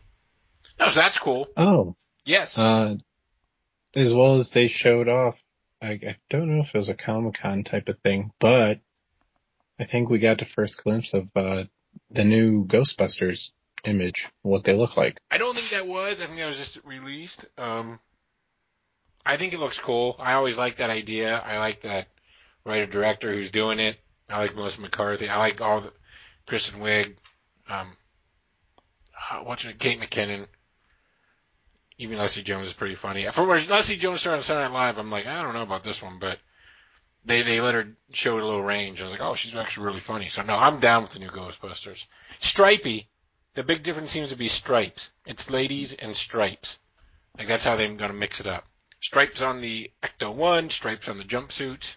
[0.80, 1.46] No, so that's cool.
[1.59, 1.94] Oh.
[2.26, 2.58] Yes.
[2.58, 2.96] Uh,
[3.94, 5.40] as well as they showed off,
[5.80, 8.80] I, I don't know if it was a Comic Con type of thing, but
[9.78, 11.64] I think we got the first glimpse of uh,
[12.10, 13.52] the new Ghostbusters
[13.84, 15.18] image, what they look like.
[15.30, 16.20] I don't think that was.
[16.20, 17.46] I think that was just released.
[17.56, 18.00] Um,
[19.24, 20.16] I think it looks cool.
[20.18, 21.36] I always like that idea.
[21.38, 22.08] I like that
[22.64, 23.98] writer director who's doing it.
[24.28, 25.28] I like Melissa McCarthy.
[25.28, 25.92] I like all the
[26.46, 27.16] Kristen Wiig.
[27.68, 27.96] Um,
[29.30, 30.46] uh, watching it, Kate McKinnon.
[31.98, 33.26] Even Leslie Jones is pretty funny.
[33.32, 35.82] For where Leslie Jones started on Saturday Night Live, I'm like, I don't know about
[35.82, 36.38] this one, but
[37.24, 39.00] they they let her show a little range.
[39.00, 40.28] I was like, oh, she's actually really funny.
[40.28, 42.04] So no, I'm down with the new Ghostbusters.
[42.40, 43.09] Stripey.
[43.54, 45.11] The big difference seems to be stripes.
[45.24, 46.78] It's ladies and stripes.
[47.38, 48.66] Like that's how they're going to mix it up.
[49.00, 51.94] Stripes on the Ecto One, stripes on the jumpsuits.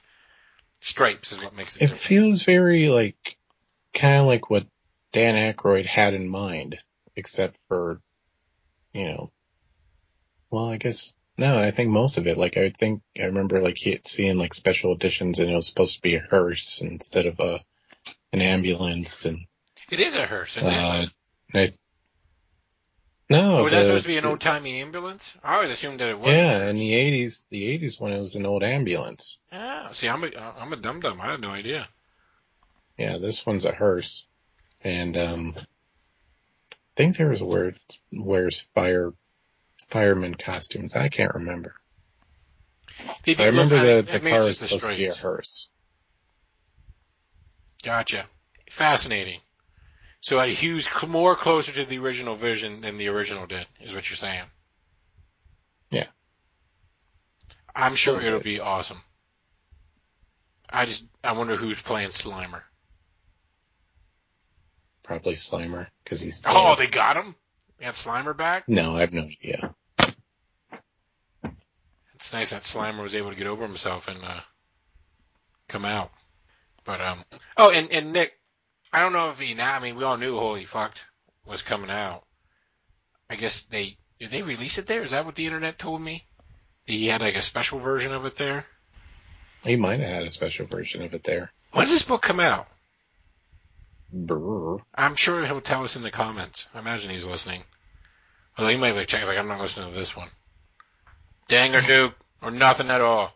[0.82, 2.02] Stripes is what makes it, It different.
[2.02, 3.38] feels very like,
[3.94, 4.66] kind of like what
[5.12, 6.78] Dan Aykroyd had in mind,
[7.18, 8.00] except for,
[8.94, 9.32] you know,
[10.52, 13.78] well, I guess, no, I think most of it, like I think, I remember like
[13.78, 17.40] he- seeing like special editions and it was supposed to be a hearse instead of
[17.40, 17.60] a,
[18.34, 19.38] an ambulance and,
[19.90, 21.06] It is a hearse, isn't uh,
[21.54, 21.74] it?
[21.74, 21.74] I,
[23.30, 25.34] no, was that supposed to be an old timey ambulance?
[25.44, 26.30] I always assumed that it was.
[26.30, 29.38] Yeah, in the eighties, the eighties when it was an old ambulance.
[29.52, 31.22] Ah, see, I'm a I'm a dum dum.
[31.22, 31.88] I had no idea.
[32.98, 34.26] Yeah, this one's a hearse,
[34.82, 35.64] and um, I
[36.96, 37.80] think there was a word
[38.12, 39.14] wears fire
[39.90, 40.96] fireman costumes.
[40.96, 41.76] I can't remember.
[43.26, 45.70] They I remember look- the the car is supposed to be a hearse.
[47.84, 48.26] Gotcha.
[48.70, 49.40] Fascinating.
[50.22, 54.10] So uh, Hughes more closer to the original vision than the original did, is what
[54.10, 54.44] you're saying.
[55.92, 56.08] Yeah.
[57.74, 59.02] I'm sure it'll be awesome.
[60.70, 62.62] I just I wonder who's playing Slimer.
[65.04, 66.44] Probably Slimer because he's.
[66.46, 67.36] Oh, they got him.
[67.80, 68.68] They got Slimer back.
[68.68, 69.74] no, I have no idea.
[72.20, 74.42] It's nice that Slimer was able to get over himself and uh,
[75.70, 76.12] come out.
[76.84, 77.24] But um,
[77.56, 78.34] oh, and and Nick,
[78.92, 79.74] I don't know if he now.
[79.74, 81.04] I mean, we all knew Holy Fucked
[81.46, 82.24] was coming out.
[83.30, 85.02] I guess they did they release it there?
[85.02, 86.26] Is that what the internet told me?
[86.86, 88.66] He had like a special version of it there.
[89.64, 91.52] He might have had a special version of it there.
[91.72, 92.68] When does this book come out?
[94.12, 94.78] Brr.
[94.96, 96.68] I'm sure he'll tell us in the comments.
[96.74, 97.64] I imagine he's listening.
[98.58, 100.30] Although he might be checking, like, I'm not listening to this one.
[101.50, 103.34] Dang or Duke, or nothing at all.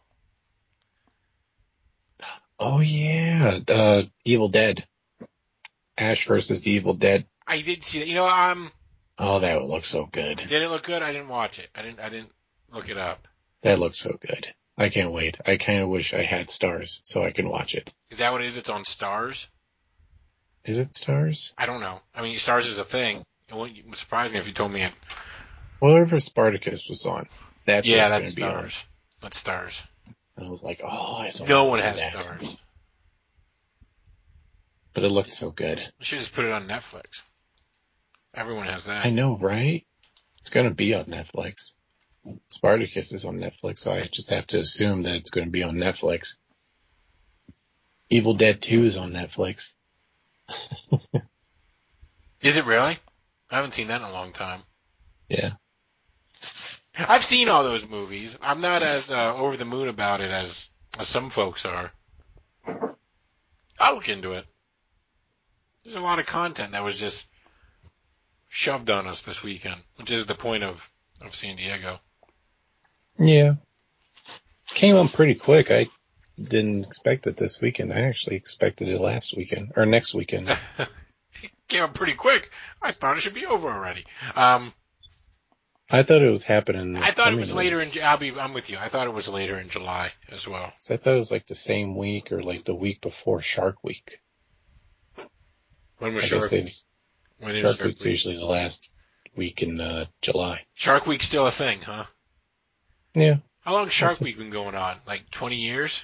[2.60, 4.86] Oh yeah, uh, Evil Dead.
[5.97, 7.26] Ash versus the Evil Dead.
[7.45, 8.08] I did see that.
[8.08, 8.71] You know, um,
[9.17, 10.38] Oh, that would look so good.
[10.38, 11.02] did it look good?
[11.04, 11.67] I didn't watch it.
[11.76, 11.99] I didn't.
[11.99, 12.32] I didn't
[12.71, 13.28] look it up.
[13.63, 14.47] That looks so good.
[14.78, 15.38] I can't wait.
[15.45, 17.93] I kind of wish I had Starz so I can watch it.
[18.10, 18.58] Is that what it is?
[18.58, 19.47] It's on Starz.
[20.65, 21.54] Is it Starz?
[21.58, 21.99] I don't know.
[22.15, 23.23] I mean, Starz is a thing.
[23.49, 24.93] It wouldn't surprise me if you told me it.
[25.80, 27.28] Whatever Spartacus was on.
[27.65, 28.76] That's yeah, that's Starz.
[29.21, 29.82] That's Starz.
[30.38, 30.45] on.
[30.45, 32.13] I was like, oh, I No one has that.
[32.13, 32.58] Starz.
[34.93, 35.80] But it looked so good.
[35.80, 37.21] You should just put it on Netflix.
[38.36, 39.06] Everyone has that.
[39.06, 39.86] I know, right?
[40.39, 41.71] It's going to be on Netflix.
[42.49, 45.63] Spartacus is on Netflix, so I just have to assume that it's going to be
[45.63, 46.38] on Netflix.
[48.10, 49.73] Evil Dead 2 is on Netflix.
[52.41, 52.99] Is it really?
[53.49, 54.64] I haven't seen that in a long time.
[55.30, 55.51] Yeah.
[56.96, 58.38] I've seen all those movies.
[58.41, 61.91] I'm not as uh, over the moon about it as, as some folks are.
[63.80, 64.46] I'll look into it.
[65.84, 67.26] There's a lot of content that was just
[68.48, 70.82] shoved on us this weekend, which is the point of,
[71.22, 72.00] of San Diego.
[73.18, 73.56] Yeah.
[74.68, 75.72] Came on pretty quick.
[75.72, 75.88] I
[76.41, 77.91] didn't expect it this weekend.
[77.91, 80.56] I actually expected it last weekend or next weekend.
[81.68, 82.52] Came up pretty quick.
[82.82, 84.06] I thought it should be over already.
[84.36, 84.74] Um,
[85.94, 86.94] I thought it was happening.
[86.94, 87.96] This I thought it was later week.
[87.98, 88.04] in.
[88.04, 88.32] I'll be.
[88.32, 88.80] I'm with you.
[88.80, 90.74] I thought it was later in July as well.
[90.80, 93.84] So I thought it was like the same week or like the week before Shark
[93.84, 94.20] Week.
[96.00, 96.74] When was I Shark Week?
[97.38, 98.10] When Shark Shark Week's Week?
[98.10, 98.89] usually the last
[99.36, 100.66] week in uh, July.
[100.74, 102.06] Shark Week's still a thing, huh?
[103.14, 104.98] Yeah, How long Shark Week been going on?
[105.06, 106.02] Like 20 years?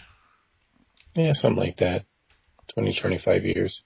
[1.16, 2.06] yeah, something like that.
[2.76, 3.82] 20, 25 years.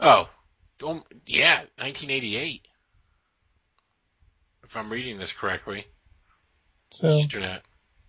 [0.00, 0.30] Oh,
[1.26, 2.62] yeah, 1988.
[4.74, 5.86] If I'm reading this correctly,
[6.90, 7.62] So internet.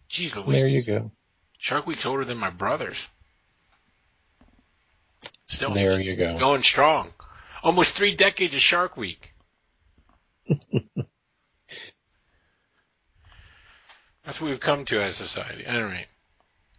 [0.10, 0.52] Jeez Louise.
[0.52, 1.12] there you go.
[1.60, 3.06] Shark Week's older than my brothers.
[5.46, 6.40] Still There you go.
[6.40, 7.14] going strong.
[7.62, 9.32] Almost three decades of Shark Week.
[14.26, 15.68] That's what we've come to as a society.
[15.68, 16.08] Anyway,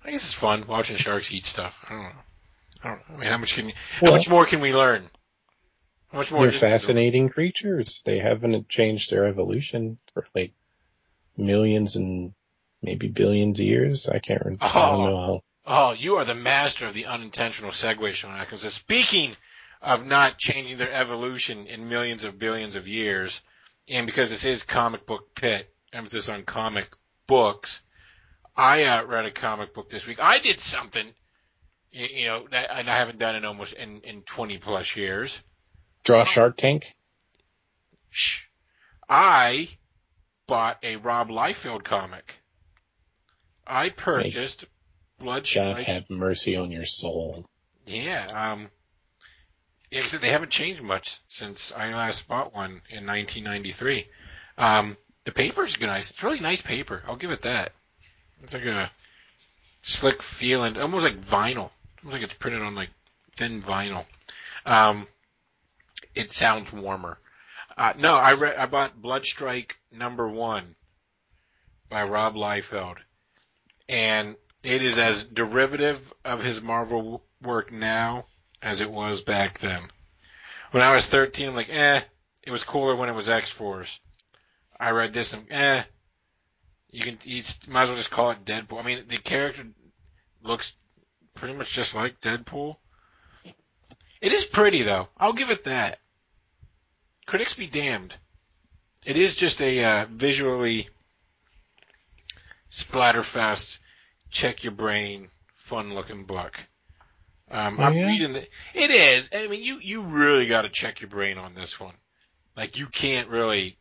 [0.05, 1.79] I guess it's fun watching sharks eat stuff.
[1.89, 2.11] I don't know.
[2.83, 3.15] I don't know.
[3.15, 5.09] I mean, how much can how Well- much more can we learn?
[6.17, 6.43] Much more?
[6.43, 8.03] They're fascinating creatures.
[8.05, 10.53] They haven't changed their evolution for like
[11.37, 12.33] millions and
[12.83, 14.09] maybe billions of years.
[14.09, 14.65] I can't remember.
[14.65, 15.43] Oh.
[15.69, 18.73] Oh, you are the master of the unintentional segue, Sean Atkins.
[18.73, 19.37] Speaking
[19.83, 23.41] of not changing their evolution in millions of billions of years,
[23.89, 26.89] and because this is comic book pit, emphasis on comic
[27.27, 27.81] books,
[28.57, 30.19] I uh, read a comic book this week.
[30.21, 31.13] I did something,
[31.91, 35.39] you, you know, that and I haven't done in almost in, in 20 plus years.
[36.07, 36.95] Draw Shark Tank?
[38.11, 38.45] Shh.
[39.09, 39.69] I
[40.47, 42.35] bought a Rob Liefeld comic.
[43.67, 44.67] I purchased
[45.19, 45.85] God Bloodstrike.
[45.85, 47.45] have mercy on your soul.
[47.87, 48.69] Yeah, um,
[49.91, 54.07] yeah, they haven't changed much since I last bought one in 1993.
[54.59, 56.11] Um, the paper's good, nice.
[56.11, 57.03] It's really nice paper.
[57.09, 57.73] I'll give it that.
[58.45, 58.93] It's like a
[59.83, 61.71] slick feeling, almost like vinyl.
[62.05, 62.91] Almost like it's printed on like
[63.37, 64.05] thin vinyl.
[64.65, 65.09] Um,
[66.17, 67.19] it sounds warmer.
[67.77, 70.75] Uh, no, I read, I bought Bloodstrike number one
[71.91, 72.97] by Rob Liefeld.
[73.89, 78.25] And it is as derivative of his Marvel work now
[78.63, 79.83] as it was back then.
[80.71, 82.01] When I was 13, I'm like, eh,
[82.43, 84.01] it was cooler when it was X-Force.
[84.81, 85.83] I read this and, eh,
[86.91, 88.81] you can, you might as well just call it Deadpool.
[88.81, 89.67] I mean, the character
[90.43, 90.73] looks
[91.35, 92.77] pretty much just like Deadpool.
[94.21, 95.09] It is pretty though.
[95.19, 95.99] I'll give it that.
[97.27, 98.15] Critics be damned.
[99.05, 100.89] It is just a uh, visually
[102.71, 103.79] splatterfest,
[104.31, 106.59] check your brain, fun looking book.
[107.51, 108.07] Um, Oh, I'm yeah?
[108.07, 108.47] reading the.
[108.75, 109.31] It is.
[109.33, 111.95] I mean, you you really got to check your brain on this one.
[112.57, 113.79] Like you can't really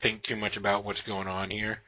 [0.00, 1.80] think too much about what's going on here.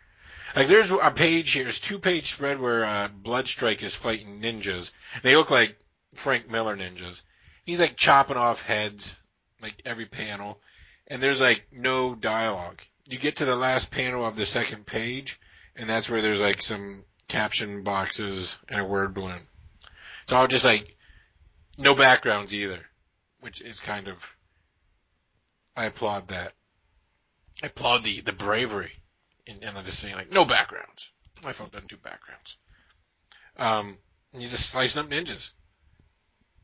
[0.55, 4.91] Like there's a page here, there's two page spread where uh, Bloodstrike is fighting ninjas.
[5.23, 5.77] They look like
[6.15, 7.23] Frank Miller ninjas.
[7.65, 9.15] He's like chopping off heads,
[9.63, 10.59] like every panel,
[11.11, 12.81] and there's like no dialogue.
[13.07, 15.39] You get to the last panel of the second page,
[15.75, 19.43] and that's where there's like some caption boxes and a word balloon.
[20.23, 20.97] It's all just like
[21.77, 22.81] no backgrounds either,
[23.41, 24.17] which is kind of
[25.77, 26.53] I applaud that.
[27.63, 28.93] I applaud the the bravery
[29.47, 31.11] in, in just saying like no backgrounds.
[31.43, 32.57] My phone doesn't do backgrounds.
[33.57, 33.97] Um,
[34.33, 35.51] he's just slicing up ninjas,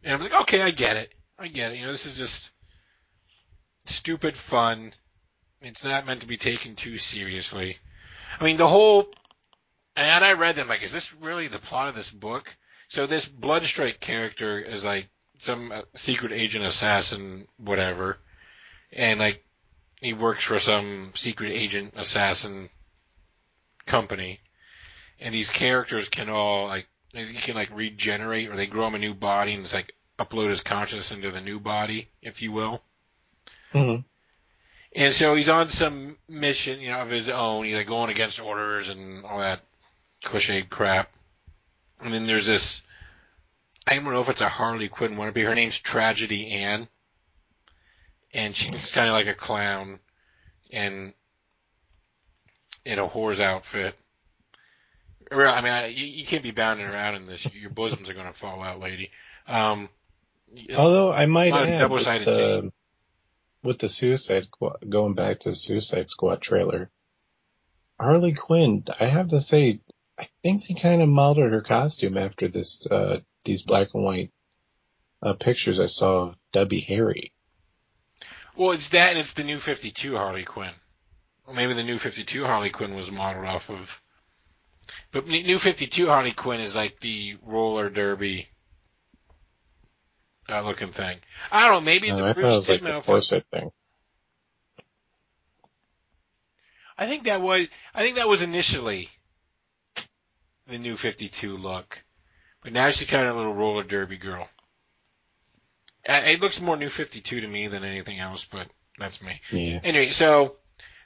[0.05, 1.79] and I'm like, okay, I get it, I get it.
[1.79, 2.51] You know, this is just
[3.91, 4.93] stupid fun.
[5.61, 7.79] It's not meant to be taken too seriously.
[8.39, 9.07] I mean, the whole,
[9.97, 12.55] and I read them like, is this really the plot of this book?
[12.89, 15.09] So this Bloodstrike character is like
[15.39, 18.19] some uh, secret agent assassin, whatever,
[18.93, 19.45] and like
[20.01, 22.71] he works for some secret agent assassin
[23.87, 24.41] company,
[25.19, 28.99] and these characters can all like he can like regenerate or they grow him a
[28.99, 32.83] new body and it's like upload his consciousness into the new body, if you will.
[33.77, 34.01] Mm-hmm.
[34.95, 37.67] And so he's on some mission, you know, of his own.
[37.67, 39.61] He's like going against orders and all that
[40.25, 41.11] cliche crap.
[42.01, 42.83] And then there's this,
[43.87, 45.45] I don't know if it's a Harley Quinn wannabe.
[45.45, 46.89] Her name's Tragedy Ann.
[48.33, 49.99] And she's kind of like a clown
[50.73, 51.13] and
[52.85, 53.95] in a whore's outfit.
[55.31, 57.47] I mean, I, you, you can't be bounding around in this.
[57.53, 59.11] Your bosoms are going to fall out, lady.
[59.47, 59.89] Um,
[60.77, 62.73] Although I might add, double-sided the,
[63.67, 66.91] with the Suicide Squad, going back to the Suicide Squad trailer,
[67.99, 69.81] Harley Quinn, I have to say,
[70.19, 74.33] I think they kind of modeled her costume after this, uh, these black and white,
[75.23, 77.33] uh, pictures I saw of Debbie Harry.
[78.57, 80.73] Well, it's that and it's the new 52 Harley Quinn.
[81.47, 84.01] Or maybe the new 52 Harley Quinn was modeled off of.
[85.13, 88.49] But new 52 Harley Quinn is like the roller derby
[90.49, 91.19] uh, looking thing.
[91.51, 93.71] I don't know, maybe Uh, the I thought it Bruce was like the corset thing.
[96.99, 99.11] I think that was I think that was initially
[100.67, 102.03] the new 52 look,
[102.63, 104.49] but now she's kind of a little roller derby girl.
[106.05, 108.69] It looks more new 52 to me than anything else, but
[108.99, 109.41] that's me.
[109.51, 109.81] Yeah.
[109.83, 110.57] Anyway, so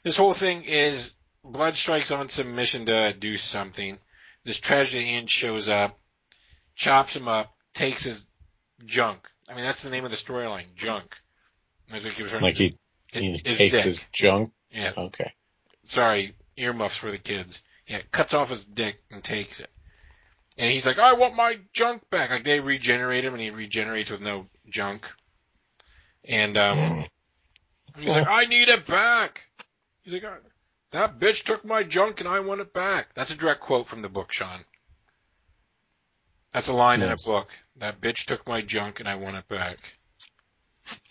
[0.05, 3.99] this whole thing is Bloodstrike's on submission to do something.
[4.45, 5.99] This Tragedy Ann shows up,
[6.74, 8.26] chops him up, takes his
[8.84, 9.26] junk.
[9.51, 11.16] I mean, that's the name of the storyline, junk.
[11.90, 12.78] That's what he was Like he,
[13.12, 13.84] he his takes dick.
[13.84, 14.53] his junk.
[14.70, 15.32] Yeah, Okay.
[15.88, 17.61] sorry, earmuffs for the kids.
[17.88, 19.68] Yeah, cuts off his dick and takes it.
[20.57, 22.30] And he's like, I want my junk back.
[22.30, 25.07] Like they regenerate him and he regenerates with no junk.
[26.24, 27.07] And um
[27.98, 29.40] he's like, I need it back.
[30.03, 30.22] He's like,
[30.92, 33.09] that bitch took my junk and I want it back.
[33.14, 34.64] That's a direct quote from the book, Sean.
[36.53, 37.26] That's a line Nice.
[37.26, 37.48] in a book.
[37.80, 39.78] That bitch took my junk and I want it back.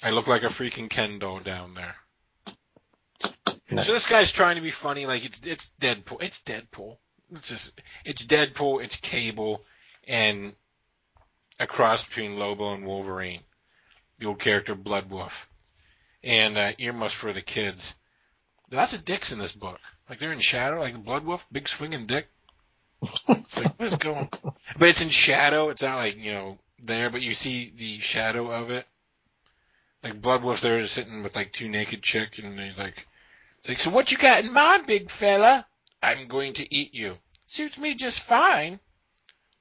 [0.03, 1.95] I look like a freaking Ken doll down there.
[3.71, 3.85] Nice.
[3.85, 6.21] So this guy's trying to be funny, like it's it's Deadpool.
[6.21, 6.97] It's Deadpool.
[7.33, 8.83] It's just it's Deadpool.
[8.83, 9.63] It's Cable,
[10.07, 10.53] and
[11.59, 13.41] a cross between Lobo and Wolverine.
[14.17, 15.31] The old character Bloodwolf,
[16.23, 17.93] and uh, earmuffs for the kids.
[18.71, 19.79] Lots of dicks in this book.
[20.09, 22.27] Like they're in shadow, like the Bloodwolf, big swinging dick.
[23.01, 24.29] It's like what is going?
[24.43, 24.53] On?
[24.77, 25.69] But it's in shadow.
[25.69, 28.85] It's not like you know there, but you see the shadow of it.
[30.03, 33.05] Like Bloodwolf there is sitting with like two naked chick, and he's like,
[33.59, 35.65] it's like, so what you got in mind, big fella?
[36.01, 37.15] I'm going to eat you.
[37.47, 38.79] Suits me just fine.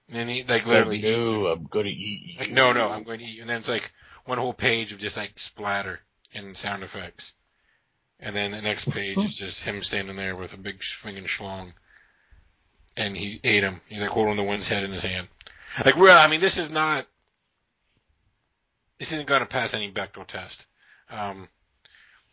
[0.08, 1.42] And then he like literally Like, eats him.
[1.42, 2.38] no, I'm gonna eat you.
[2.38, 3.40] Like, no, no, I'm going to eat you.
[3.42, 3.90] And then it's like
[4.24, 6.00] one whole page of just like splatter
[6.32, 7.32] and sound effects.
[8.20, 11.72] And then the next page is just him standing there with a big swinging schlong.
[12.98, 13.80] And he ate him.
[13.88, 15.28] He's like holding the wind's head in his hand.
[15.84, 17.06] Like, real, I mean, this is not,
[18.98, 20.66] this isn't going to pass any Bechdel test.
[21.08, 21.48] Um,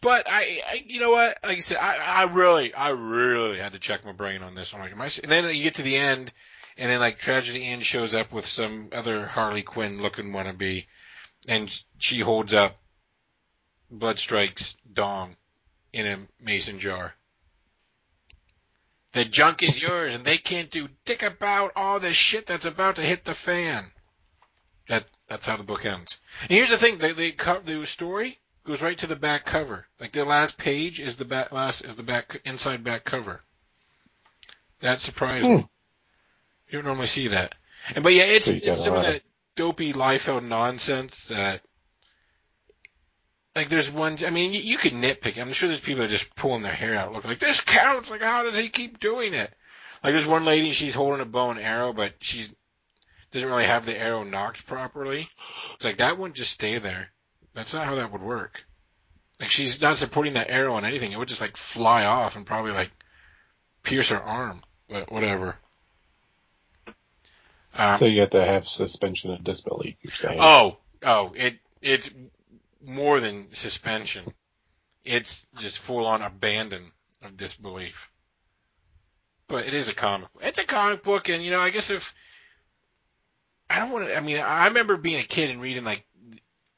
[0.02, 1.38] but I, I, you know what?
[1.44, 4.74] Like I said, I, I really, I really had to check my brain on this
[4.74, 4.82] one.
[4.82, 6.32] Like, am I, and then you get to the end,
[6.78, 10.86] and then like Tragedy Ann shows up with some other Harley Quinn looking wannabe,
[11.48, 12.78] and she holds up
[13.92, 15.36] Bloodstrike's dong
[15.94, 17.14] in a mason jar.
[19.16, 22.98] The junk is yours, and they can't do dick about all this shit that's about
[22.98, 23.86] to hit the fan.
[24.90, 26.18] That that's how the book ends.
[26.42, 29.88] And here's the thing: the the, co- the story goes right to the back cover.
[30.02, 33.42] Like the last page is the back last is the back inside back cover.
[34.82, 35.60] That's surprising.
[35.60, 35.66] Hmm.
[36.68, 37.56] You don't normally see that.
[37.96, 39.22] And but yeah, it's So it's some of- that
[39.56, 41.62] dopey Liefeld nonsense that.
[43.56, 45.38] Like there's one, I mean, you, you could nitpick.
[45.38, 48.10] I'm sure there's people that just pulling their hair out, looking like this counts.
[48.10, 49.52] Like, how does he keep doing it?
[50.04, 52.54] Like, there's one lady, she's holding a bow and arrow, but she's
[53.32, 55.28] doesn't really have the arrow knocked properly.
[55.74, 57.10] It's like that wouldn't just stay there.
[57.54, 58.62] That's not how that would work.
[59.40, 61.12] Like, she's not supporting that arrow on anything.
[61.12, 62.92] It would just like fly off and probably like
[63.84, 64.62] pierce her arm.
[64.90, 65.56] But whatever.
[67.74, 69.96] Um, so you have to have suspension of disbelief.
[70.02, 70.40] You're saying?
[70.42, 72.10] Oh, oh, it it's
[72.86, 74.34] more than suspension.
[75.04, 78.10] It's just full on abandon of disbelief.
[79.48, 80.32] But it is a comic.
[80.34, 80.42] book.
[80.44, 82.14] It's a comic book, and you know, I guess if
[83.70, 86.06] I don't want to, I mean, I remember being a kid and reading like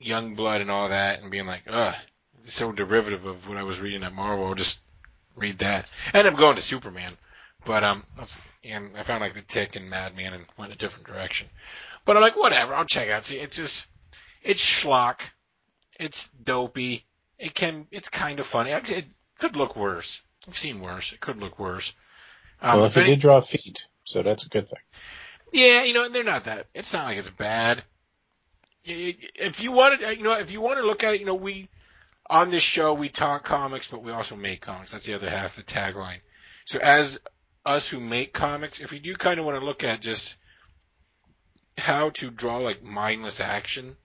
[0.01, 1.95] Youngblood and all that, and being like, ugh,
[2.43, 4.47] it's so derivative of what I was reading at Marvel.
[4.47, 4.79] I'll just
[5.35, 5.85] read that.
[6.07, 7.17] And I ended up going to Superman,
[7.65, 8.03] but um,
[8.63, 11.47] and I found like the Tick and Madman and went a different direction.
[12.05, 13.25] But I'm like, whatever, I'll check out.
[13.25, 13.85] See, it's just,
[14.43, 15.19] it's schlock.
[15.99, 17.05] It's dopey.
[17.39, 18.71] It can, it's kind of funny.
[18.71, 19.05] It it
[19.39, 20.21] could look worse.
[20.47, 21.11] I've seen worse.
[21.13, 21.93] It could look worse.
[22.61, 24.79] Um, well, if any- did draw feet, so that's a good thing.
[25.51, 26.67] yeah, you know, they're not that.
[26.73, 27.83] It's not like it's bad.
[28.83, 31.67] If you wanted, you know, if you want to look at it, you know, we
[32.29, 34.91] on this show we talk comics, but we also make comics.
[34.91, 36.19] That's the other half of the tagline.
[36.65, 37.19] So as
[37.65, 40.35] us who make comics, if you do kind of want to look at just
[41.77, 43.97] how to draw like mindless action,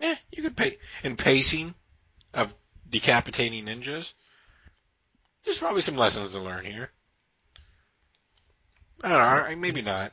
[0.00, 1.74] eh, you could pay and pacing
[2.32, 2.54] of
[2.88, 4.12] decapitating ninjas.
[5.44, 6.90] There's probably some lessons to learn here.
[9.02, 9.56] I don't know.
[9.56, 10.12] Maybe not.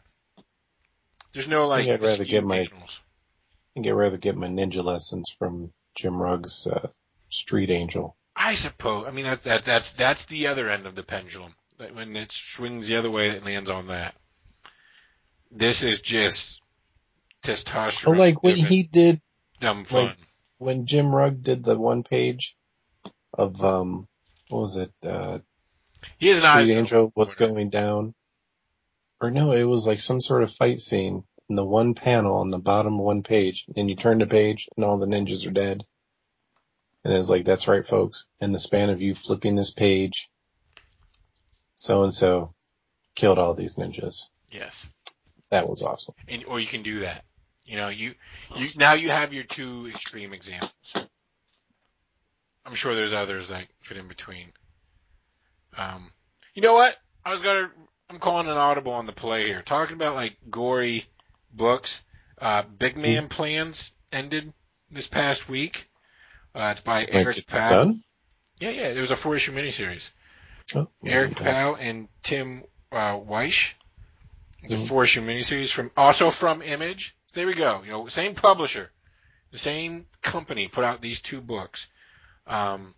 [1.34, 1.88] There's no like.
[1.88, 3.00] I'd rather get my- panels.
[3.00, 6.90] I think I'd rather get my ninja lessons from Jim Rugg's uh,
[7.30, 8.18] Street Angel.
[8.36, 9.06] I suppose.
[9.08, 11.54] I mean that that that's that's the other end of the pendulum.
[11.78, 14.16] That when it swings the other way, it lands on that.
[15.52, 16.62] This is just
[17.44, 18.08] testosterone.
[18.08, 19.22] Well, like when he did,
[19.62, 20.07] dumb fun.
[20.07, 20.18] like-
[20.57, 22.55] when Jim Rugg did the one page
[23.34, 24.07] of um,
[24.49, 24.91] what was it?
[25.03, 25.39] Uh,
[26.20, 26.66] he an eyes.
[26.68, 28.14] Street Angel was going down,
[29.20, 32.51] or no, it was like some sort of fight scene in the one panel on
[32.51, 35.51] the bottom of one page, and you turn the page and all the ninjas are
[35.51, 35.84] dead.
[37.03, 38.28] And it's like, that's right, folks.
[38.39, 40.30] In the span of you flipping this page,
[41.76, 42.53] so and so
[43.16, 44.28] killed all these ninjas.
[44.51, 44.86] Yes.
[45.49, 46.14] That was awesome.
[46.28, 47.26] And, or you can do that.
[47.72, 48.15] You know, you,
[48.57, 50.93] you, now you have your two extreme examples.
[52.65, 54.51] I'm sure there's others that fit in between.
[55.78, 56.11] Um,
[56.53, 56.93] you know what?
[57.24, 57.72] I was gonna,
[58.09, 59.61] I'm calling an audible on the play here.
[59.61, 61.05] Talking about like gory
[61.53, 62.01] books.
[62.38, 64.51] Uh, Big Man Plans ended
[64.91, 65.89] this past week.
[66.53, 67.86] Uh, it's by Like Eric it's Powell.
[67.86, 68.03] done?
[68.59, 68.88] Yeah, yeah.
[68.89, 70.09] It was a four issue miniseries.
[70.76, 71.45] Oh, Eric okay.
[71.45, 73.69] Powell and Tim uh, Wiesch.
[74.61, 74.88] It's a Mhm.
[74.89, 77.15] four issue miniseries from also from Image.
[77.34, 77.82] There we go.
[77.84, 78.92] You know, same publisher,
[79.52, 81.88] the same company put out these two books.
[82.46, 82.94] Um,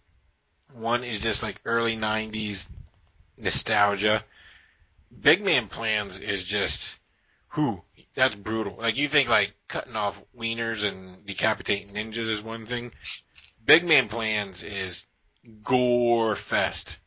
[0.73, 2.67] one is just like early '90s
[3.37, 4.23] nostalgia.
[5.21, 6.97] Big Man Plans is just
[7.49, 7.81] who
[8.15, 8.77] that's brutal.
[8.77, 12.91] Like you think like cutting off wieners and decapitating ninjas is one thing.
[13.65, 15.05] Big Man Plans is
[15.63, 16.97] gore fest.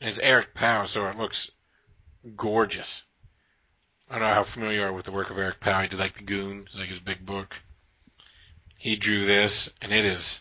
[0.00, 1.50] And it's Eric Powell, so it looks
[2.36, 3.02] gorgeous.
[4.10, 5.82] I don't know how familiar you are with the work of Eric Powell.
[5.82, 7.54] He did like The Goon, like his big book.
[8.78, 10.40] He drew this, and it is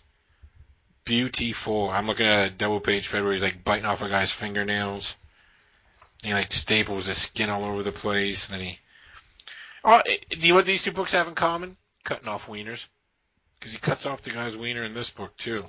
[1.03, 1.89] beautiful.
[1.89, 5.15] I'm looking at a double page spread where he's like biting off a guy's fingernails.
[6.23, 8.79] And he like staples his skin all over the place, and then he.
[9.83, 11.75] Oh, eh, do you know what these two books have in common?
[12.05, 12.85] Cutting off wieners.
[13.59, 15.65] Because he cuts off the guy's wiener in this book too,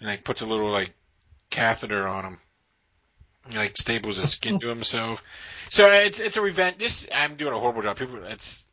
[0.00, 0.94] and like puts a little like
[1.50, 2.40] catheter on him.
[3.52, 5.22] Like staples his skin to himself.
[5.70, 6.78] So so it's it's a revenge.
[6.78, 7.98] This I'm doing a horrible job.
[7.98, 8.64] People it's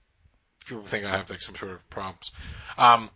[0.65, 2.32] people think I have like some sort of problems.
[2.78, 3.09] Um,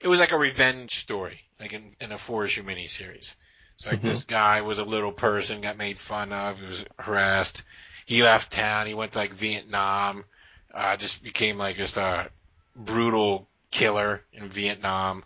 [0.00, 3.34] it was like a revenge story, like in, in a four issue miniseries.
[3.76, 4.02] So like Mhm.
[4.02, 7.62] this guy was a little person, got made fun of, he was harassed.
[8.06, 8.86] He left town.
[8.86, 10.24] He went to like Vietnam.
[10.72, 12.30] Uh, just became like just a
[12.76, 15.24] brutal killer in Vietnam.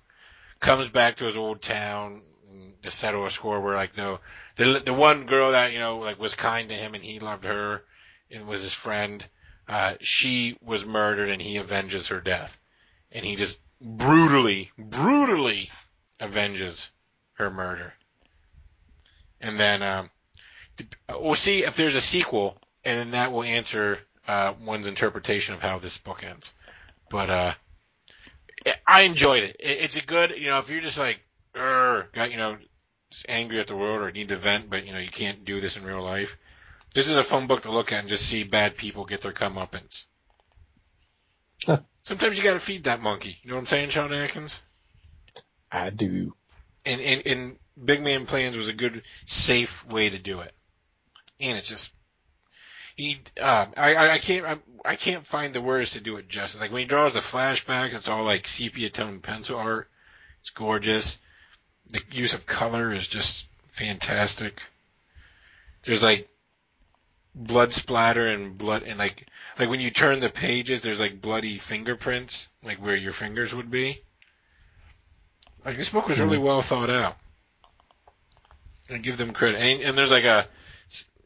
[0.61, 4.19] Comes back to his old town and to settle a score where like the
[4.59, 7.45] the the one girl that you know like was kind to him and he loved
[7.45, 7.83] her
[8.31, 9.25] and was his friend.
[9.67, 12.57] Uh, she was murdered and he avenges her death,
[13.13, 15.71] and he just brutally, brutally
[16.21, 16.91] avenges
[17.35, 17.93] her murder.
[19.41, 20.11] And then um,
[21.09, 25.61] we'll see if there's a sequel, and then that will answer uh, one's interpretation of
[25.61, 26.53] how this book ends.
[27.11, 27.55] But uh,
[28.87, 29.57] I enjoyed it.
[29.61, 29.79] it.
[29.83, 31.21] It's a good, you know, if you're just like,
[31.55, 32.57] got you know,
[33.11, 35.61] just angry at the world or need to vent, but you know you can't do
[35.61, 36.37] this in real life.
[36.95, 39.33] This is a fun book to look at and just see bad people get their
[39.33, 40.05] comeuppance.
[41.65, 41.81] Huh.
[42.03, 43.37] Sometimes you got to feed that monkey.
[43.43, 44.59] You know what I'm saying, Sean Atkins?
[45.71, 46.35] I do.
[46.85, 50.55] And, and and Big Man Plans was a good, safe way to do it.
[51.41, 51.91] And it's just
[52.97, 53.21] he.
[53.41, 56.61] Uh, I I can't I, I can't find the words to do it justice.
[56.61, 59.91] Like when he draws the flashbacks, it's all like sepia tone pencil art.
[60.41, 61.19] It's gorgeous.
[61.91, 64.61] The use of color is just fantastic.
[65.85, 66.29] There's like
[67.35, 69.27] blood splatter and blood and like
[69.59, 73.71] like when you turn the pages, there's like bloody fingerprints, like where your fingers would
[73.71, 74.03] be.
[75.65, 76.47] Like this book was really mm-hmm.
[76.47, 77.17] well thought out.
[78.89, 79.61] And give them credit.
[79.61, 80.47] And, and there's like a,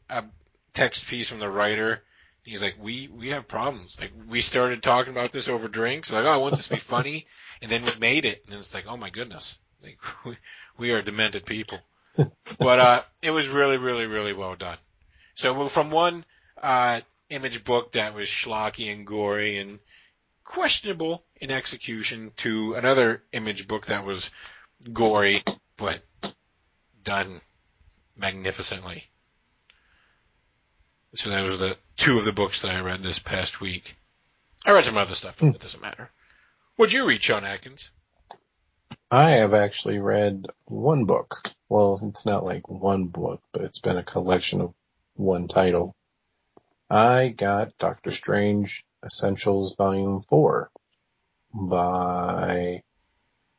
[0.09, 0.25] a
[0.73, 2.01] text piece from the writer.
[2.43, 3.95] He's like, we we have problems.
[3.99, 6.11] Like we started talking about this over drinks.
[6.11, 7.27] Like, oh, I want this to be funny,
[7.61, 10.37] and then we made it, and it's like, oh my goodness, like we,
[10.77, 11.79] we are demented people.
[12.59, 14.77] but uh, it was really, really, really well done.
[15.35, 16.25] So from one
[16.61, 19.79] uh, image book that was schlocky and gory and
[20.43, 24.29] questionable in execution to another image book that was
[24.91, 25.43] gory
[25.77, 26.01] but
[27.03, 27.41] done
[28.15, 29.05] magnificently.
[31.15, 33.95] So that was the two of the books that I read this past week.
[34.65, 36.09] I read some other stuff, but that doesn't matter.
[36.75, 37.89] What'd you read, Sean Atkins?
[39.13, 41.51] I have actually read one book.
[41.69, 44.73] Well, it's not like one book, but it's been a collection of
[45.13, 45.95] one title.
[46.89, 50.71] I got Doctor Strange Essentials Volume 4
[51.53, 52.81] by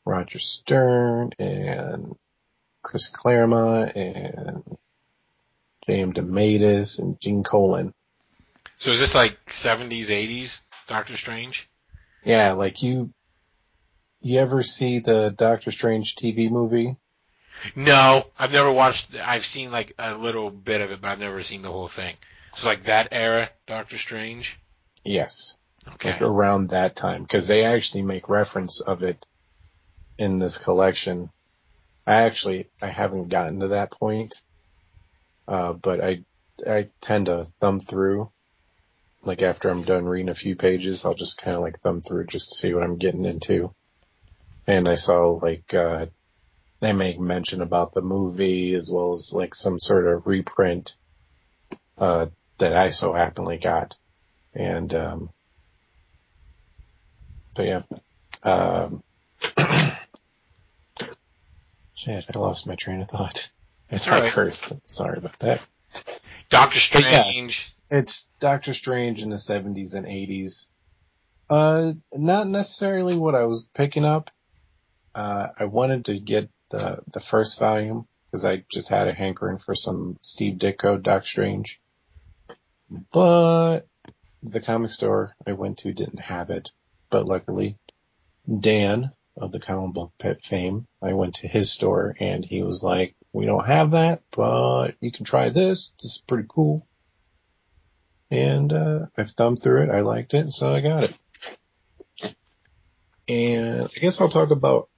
[0.04, 2.16] Roger Stern and
[2.82, 4.76] Chris Claremont and
[5.86, 6.14] J.M.
[6.14, 7.94] DeMatteis and Gene Colan.
[8.78, 11.68] So is this like 70s, 80s Doctor Strange?
[12.24, 13.14] Yeah, like you,
[14.24, 16.96] you ever see the Doctor Strange TV movie?
[17.76, 19.14] No, I've never watched.
[19.14, 22.16] I've seen like a little bit of it, but I've never seen the whole thing.
[22.56, 24.58] So like that era, Doctor Strange.
[25.04, 25.56] Yes.
[25.86, 26.12] Okay.
[26.12, 29.26] like around that time because they actually make reference of it
[30.16, 31.30] in this collection.
[32.06, 34.40] I actually I haven't gotten to that point,
[35.46, 36.24] uh, but I
[36.66, 38.30] I tend to thumb through.
[39.22, 42.26] Like after I'm done reading a few pages, I'll just kind of like thumb through
[42.26, 43.74] just to see what I'm getting into.
[44.66, 46.06] And I saw like uh,
[46.80, 50.96] they make mention about the movie as well as like some sort of reprint
[51.98, 52.26] uh,
[52.58, 53.94] that I so happily got.
[54.54, 55.30] And, um,
[57.54, 57.82] but yeah,
[58.42, 59.02] um,
[61.94, 63.50] shit, I lost my train of thought.
[63.90, 64.30] And It's all I right.
[64.32, 64.72] cursed.
[64.86, 65.60] Sorry about that.
[66.50, 67.22] Doctor But yeah.
[67.22, 67.72] Strange.
[67.90, 70.66] It's Doctor Strange in the 70s and 80s.
[71.48, 74.30] Uh, not necessarily what I was picking up.
[75.14, 79.58] Uh, I wanted to get the, the first volume because I just had a hankering
[79.58, 81.80] for some Steve Ditko Doc Strange.
[83.12, 83.82] But
[84.42, 86.70] the comic store I went to didn't have it.
[87.10, 87.76] But luckily,
[88.60, 92.82] Dan of the comic book pet fame, I went to his store and he was
[92.82, 95.92] like, we don't have that, but you can try this.
[96.00, 96.86] This is pretty cool
[98.34, 99.90] and uh, I've thumbed through it.
[99.90, 102.34] I liked it, so I got it.
[103.28, 104.88] And I guess I'll talk about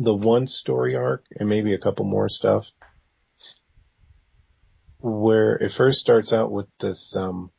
[0.00, 2.72] the one story arc and maybe a couple more stuff.
[4.98, 7.50] Where it first starts out with this, um,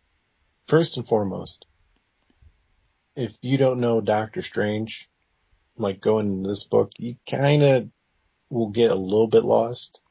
[0.67, 1.65] first and foremost,
[3.15, 5.07] if you don't know Doctor Strange,
[5.77, 7.89] like going into this book, you kind of
[8.49, 10.01] will get a little bit lost.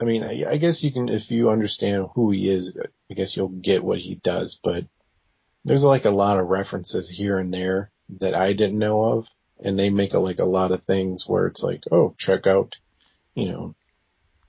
[0.00, 2.76] I mean, I, I guess you can, if you understand who he is,
[3.10, 4.84] I guess you'll get what he does, but
[5.64, 9.28] there's like a lot of references here and there that I didn't know of,
[9.62, 12.76] and they make a, like a lot of things where it's like, oh, check out,
[13.34, 13.74] you know,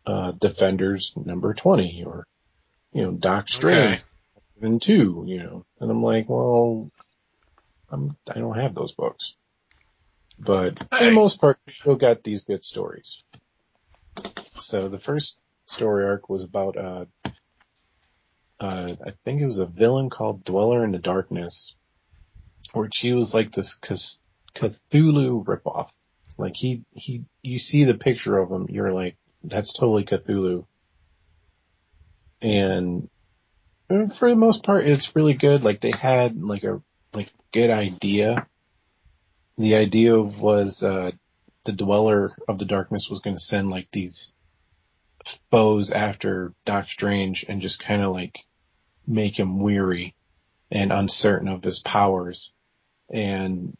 [0.05, 2.25] uh, Defenders number 20 or,
[2.91, 4.03] you know, Doc Strange
[4.61, 6.89] and two, you know, and I'm like, well,
[7.89, 9.35] I'm, I don't have those books,
[10.39, 11.05] but for Hey.
[11.09, 13.21] the most part, we still got these good stories.
[14.59, 15.37] So the first
[15.67, 17.05] story arc was about, uh,
[18.59, 21.75] uh, I think it was a villain called Dweller in the Darkness,
[22.73, 24.19] where she was like this Cth-
[24.55, 25.89] Cthulhu ripoff.
[26.37, 30.65] Like he, he, you see the picture of him, you're like, that's totally Cthulhu.
[32.41, 33.09] And
[33.87, 35.63] for the most part, it's really good.
[35.63, 36.81] Like they had like a,
[37.13, 38.47] like good idea.
[39.57, 41.11] The idea was, uh,
[41.63, 44.31] the Dweller of the Darkness was going to send like these
[45.49, 48.45] foes after Doc Strange and just kind of like
[49.07, 50.15] make him weary
[50.69, 52.51] and uncertain of his powers.
[53.09, 53.75] And,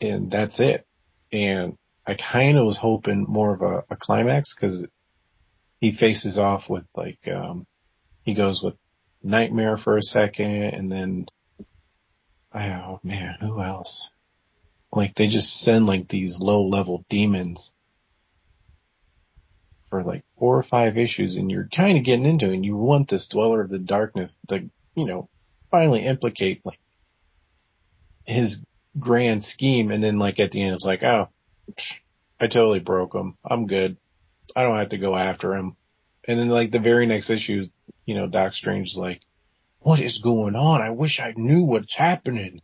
[0.00, 0.86] and that's it.
[1.32, 1.76] And
[2.06, 4.88] I kind of was hoping more of a, a climax because
[5.80, 7.66] he faces off with like, um,
[8.24, 8.76] he goes with
[9.22, 11.26] Nightmare for a second and then,
[12.54, 14.12] oh man, who else?
[14.92, 17.72] Like they just send like these low level demons
[19.90, 22.76] for like four or five issues and you're kind of getting into it and you
[22.76, 25.28] want this dweller of the darkness to, you know,
[25.70, 26.78] finally implicate like
[28.24, 28.60] his
[28.98, 29.90] grand scheme.
[29.90, 31.28] And then like at the end, it's like, oh,
[32.40, 33.36] I totally broke him.
[33.44, 33.96] I'm good.
[34.54, 35.76] I don't have to go after him.
[36.26, 37.66] And then like the very next issue,
[38.04, 39.20] you know, Doc Strange is like,
[39.80, 40.82] what is going on?
[40.82, 42.62] I wish I knew what's happening.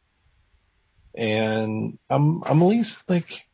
[1.14, 3.46] And I'm, I'm at least like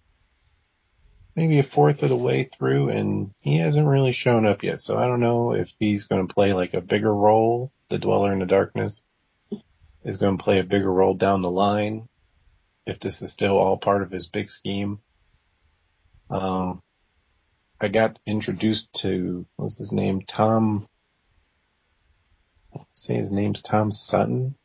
[1.36, 4.80] maybe a fourth of the way through and he hasn't really shown up yet.
[4.80, 7.70] So I don't know if he's going to play like a bigger role.
[7.88, 9.02] The Dweller in the Darkness
[10.04, 12.08] is going to play a bigger role down the line.
[12.90, 14.98] If this is still all part of his big scheme.
[16.28, 16.82] Um,
[17.80, 20.22] I got introduced to, what's his name?
[20.22, 20.88] Tom,
[22.94, 24.56] say his name's Tom Sutton.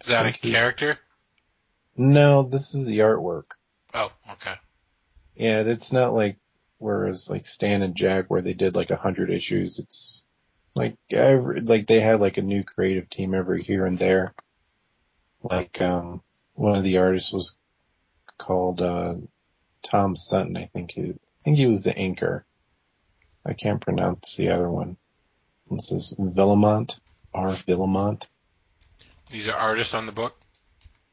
[0.00, 0.98] Is that a character?
[1.96, 3.44] No, this is the artwork.
[3.92, 4.54] Oh, okay.
[5.36, 6.38] Yeah, it's not like
[6.78, 9.78] whereas like Stan and Jack where they did like a hundred issues.
[9.78, 10.22] It's
[10.74, 14.34] like every like they had like a new creative team every here and there.
[15.42, 16.22] Like um
[16.54, 17.56] one of the artists was
[18.38, 19.14] called uh
[19.82, 22.46] Tom Sutton, I think he I think he was the anchor.
[23.44, 24.96] I can't pronounce the other one.
[25.70, 26.98] This is Villamont
[27.34, 27.56] R.
[27.68, 28.26] Villamont.
[29.30, 30.34] These are artists on the book.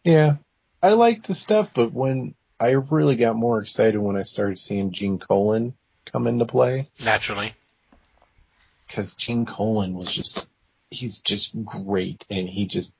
[0.03, 0.35] Yeah.
[0.81, 4.91] I like the stuff, but when I really got more excited when I started seeing
[4.91, 5.73] Gene Colan
[6.11, 6.89] come into play.
[7.03, 7.55] Naturally.
[8.87, 10.45] because Gene Colan was just,
[10.89, 12.93] he's just great and he just,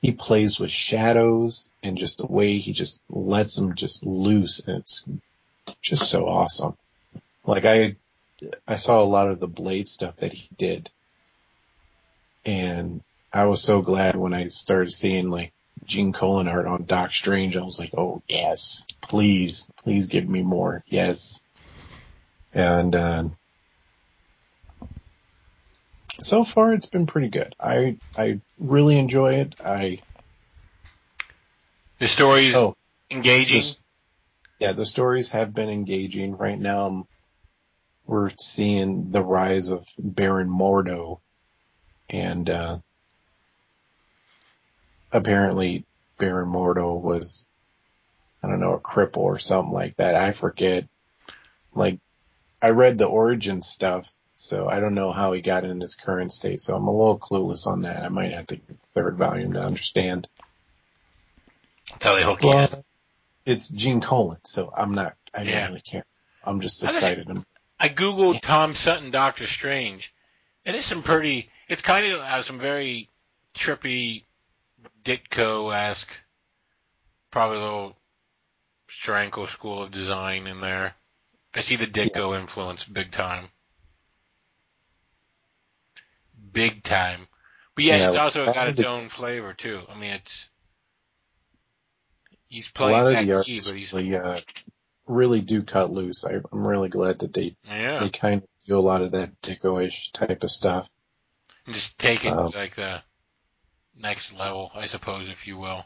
[0.00, 4.78] he plays with shadows and just the way he just lets them just loose and
[4.78, 5.06] it's
[5.82, 6.76] just so awesome.
[7.44, 7.96] Like I,
[8.66, 10.90] I saw a lot of the Blade stuff that he did
[12.44, 15.52] and I was so glad when I started seeing like
[15.84, 17.56] Gene Colan art on Doc Strange.
[17.56, 20.84] I was like, oh yes, please, please give me more.
[20.88, 21.42] Yes.
[22.54, 23.24] And, uh,
[26.20, 27.54] so far it's been pretty good.
[27.60, 29.54] I, I really enjoy it.
[29.64, 30.00] I,
[31.98, 32.54] The story's
[33.10, 33.58] engaging.
[33.58, 33.78] this-
[34.58, 36.36] yeah, the stories have been engaging.
[36.36, 37.06] Right now
[38.06, 41.20] we're seeing the rise of Baron Mordo
[42.08, 42.78] and, uh,
[45.12, 45.84] apparently
[46.18, 47.48] Baron Mordo was,
[48.42, 50.14] I don't know, a cripple or something like that.
[50.14, 50.88] I forget.
[51.74, 52.00] Like,
[52.60, 54.10] I read the origin stuff,
[54.40, 57.18] so I don't know how he got in his current state, so I'm a little
[57.18, 58.04] clueless on that.
[58.04, 60.28] I might have to get the third volume to understand.
[61.90, 62.48] That's how they hook you.
[62.50, 62.84] Well,
[63.44, 65.60] it's Gene Colan, so I'm not, I Yeah.
[65.62, 66.04] don't really care.
[66.44, 67.28] I'm just excited.
[67.28, 67.44] I'm,
[67.80, 70.14] I googled Tom Sutton Doctor Strange.
[70.64, 71.50] and It is some pretty.
[71.66, 73.08] It's kind of has some very
[73.56, 74.22] trippy,
[75.04, 76.10] Ditko esque,
[77.32, 77.96] probably a little
[78.88, 80.94] Steranko school of design in there.
[81.54, 83.48] I see the Ditko influence big time.
[86.52, 87.26] Big time.
[87.74, 89.82] But yeah, Yeah, it's also got its own flavor too.
[89.88, 90.48] I mean, it's
[92.48, 94.40] he's a lot playing of that the key, but he's really, uh,
[95.06, 96.24] really do cut loose.
[96.24, 99.40] I, I'm really glad that they, yeah, they kind of do a lot of that
[99.42, 100.88] Ditko-ish type of stuff.
[101.66, 103.02] and just take it um, like the
[103.96, 105.84] next level, I suppose, if you will.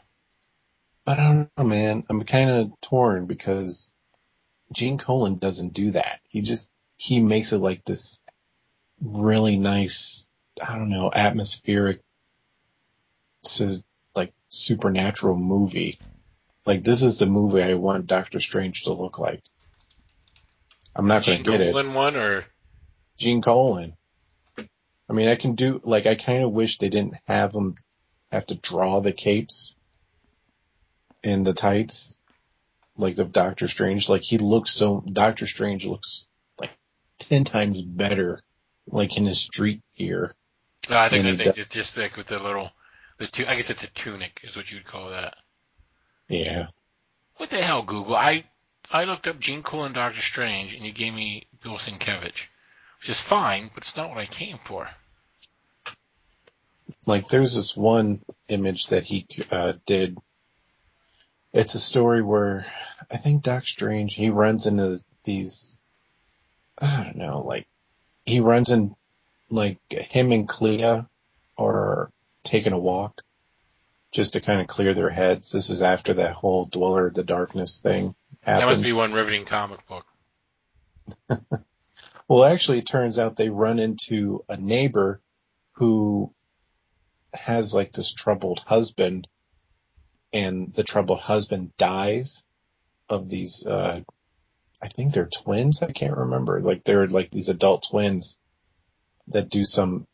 [1.05, 2.03] I don't know, man.
[2.09, 3.93] I'm kind of torn because
[4.71, 6.21] Gene Colan doesn't do that.
[6.29, 8.21] He just, he makes it like this
[9.01, 10.27] really nice,
[10.61, 12.01] I don't know, atmospheric,
[14.15, 15.99] like supernatural movie.
[16.65, 19.41] Like this is the movie I want Doctor Strange to look like.
[20.95, 21.71] I'm not going to get it.
[21.71, 22.45] Colan one or
[23.17, 23.95] Gene Colan.
[24.57, 27.75] I mean, I can do, like, I kind of wish they didn't have him
[28.31, 29.75] have to draw the capes
[31.23, 32.17] and the tights,
[32.97, 34.07] like of Doctor Strange.
[34.07, 36.25] Like, he looks so, Doctor Strange looks
[36.59, 36.71] like
[37.19, 38.41] 10 times better,
[38.87, 40.33] like in his street gear.
[40.89, 42.71] No, I think And I think just just like with the little
[43.17, 45.35] the tu- I guess it's a tunic is what you'd call that.
[46.27, 46.67] Yeah.
[47.37, 48.15] What the hell, Google?
[48.15, 48.45] I
[48.91, 52.47] I looked up Gene Colan Doctor Strange and you gave me Bill Sienkiewicz,
[52.99, 54.89] which is fine, but it's not what I came for.
[57.05, 60.17] Like, there's this one image that he, uh, did.
[61.53, 62.65] It's a story where
[63.11, 65.79] I think Doc Strange, he runs into these,
[66.77, 67.67] I don't know, like,
[68.25, 68.95] he runs in,
[69.53, 71.03] like, him and Clea
[71.57, 72.11] are
[72.43, 73.21] taking a walk
[74.11, 75.51] just to kind of clear their heads.
[75.51, 79.45] This is after that whole Dweller of the Darkness thing That must be one riveting
[79.45, 80.05] comic book.
[82.27, 85.21] Well, actually, it turns out they run into a neighbor
[85.73, 86.33] who
[87.33, 89.27] has like this troubled husband
[90.31, 92.43] and the troubled husband dies
[93.09, 94.01] of these, uh,
[94.81, 95.83] I think they're twins.
[95.83, 96.61] I can't remember.
[96.61, 98.37] Like they're like these adult twins
[99.27, 100.07] that do some,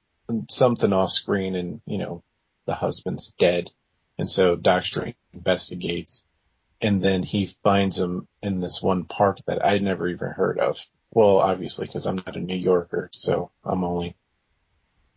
[0.50, 2.24] something off screen and, you know,
[2.66, 3.72] the husband's dead.
[4.18, 6.24] And so Doc Strange investigates
[6.82, 10.80] and then he finds him in this one park that I'd never even heard of.
[11.12, 14.16] Well, obviously, because I'm not a New Yorker, so I'm only,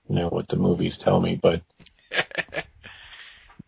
[0.09, 1.39] you know, what the movies tell me.
[1.41, 1.63] But,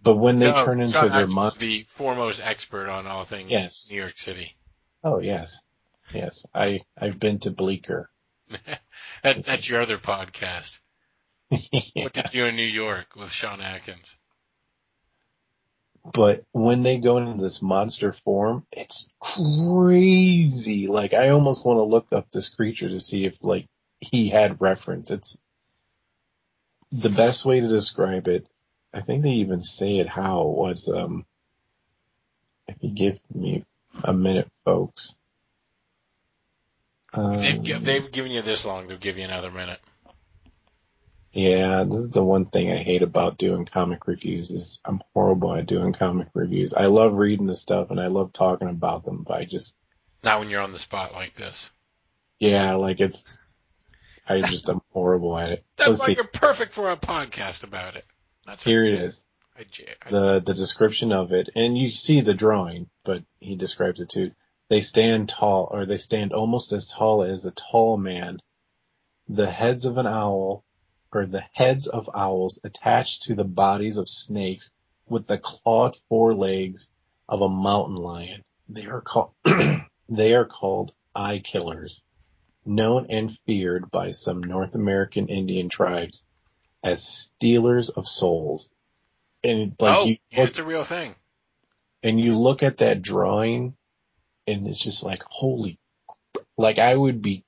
[0.03, 3.89] but when they No, turn into their monster, the foremost expert on all things Yes.
[3.93, 4.57] New York City.
[5.05, 5.63] oh yes,
[6.13, 8.09] yes, I I've been to Bleecker.
[9.23, 10.79] that, that's your other podcast.
[11.51, 11.59] Yeah.
[12.05, 14.17] What to do in New York with Sean Atkins.
[16.13, 20.87] But when they go into this monster form, it's crazy.
[20.87, 23.67] Like I almost want to look up this creature to see if like
[24.01, 25.11] he had reference.
[25.11, 25.39] It's
[26.93, 28.47] the best way to describe it.
[28.93, 31.25] I think they even say it how it was um
[32.69, 33.65] if you give me
[34.03, 35.19] a minute folks.
[37.15, 39.79] Um, They've, they've given you this long, they'll give you another minute.
[41.33, 45.53] Yeah, this is the one thing I hate about doing comic reviews is I'm horrible
[45.55, 46.73] at doing comic reviews.
[46.75, 49.77] I love reading the stuff and I love talking about them, but I just,
[50.23, 51.69] Not when you're on the spot like this.
[52.39, 53.41] yeah, like it's,
[54.29, 55.65] I just am horrible at it.
[55.77, 56.15] That's Let's why see.
[56.15, 58.05] you're perfect for a podcast about it.
[58.47, 59.27] That's Here it is.
[59.59, 59.63] I,
[60.07, 64.09] I- The, the description of it, and you see the drawing, but he describes it
[64.09, 64.31] too.
[64.69, 68.41] They stand tall, or they stand almost as tall as a tall man.
[69.29, 70.65] The heads of an owl,
[71.13, 74.71] or the heads of owls attached to the bodies of snakes
[75.07, 76.89] with the clawed forelegs
[77.29, 78.43] of a mountain lion.
[78.69, 79.33] They are called,
[80.09, 82.03] they are called eye killers,
[82.65, 86.25] known and feared by some North American Indian tribes
[86.83, 88.73] as stealers of souls.
[89.43, 91.15] And like oh, look it's a real thing.
[92.03, 93.77] and you look at that drawing
[94.47, 95.79] and it's just like, holy,
[96.57, 97.45] like I would be,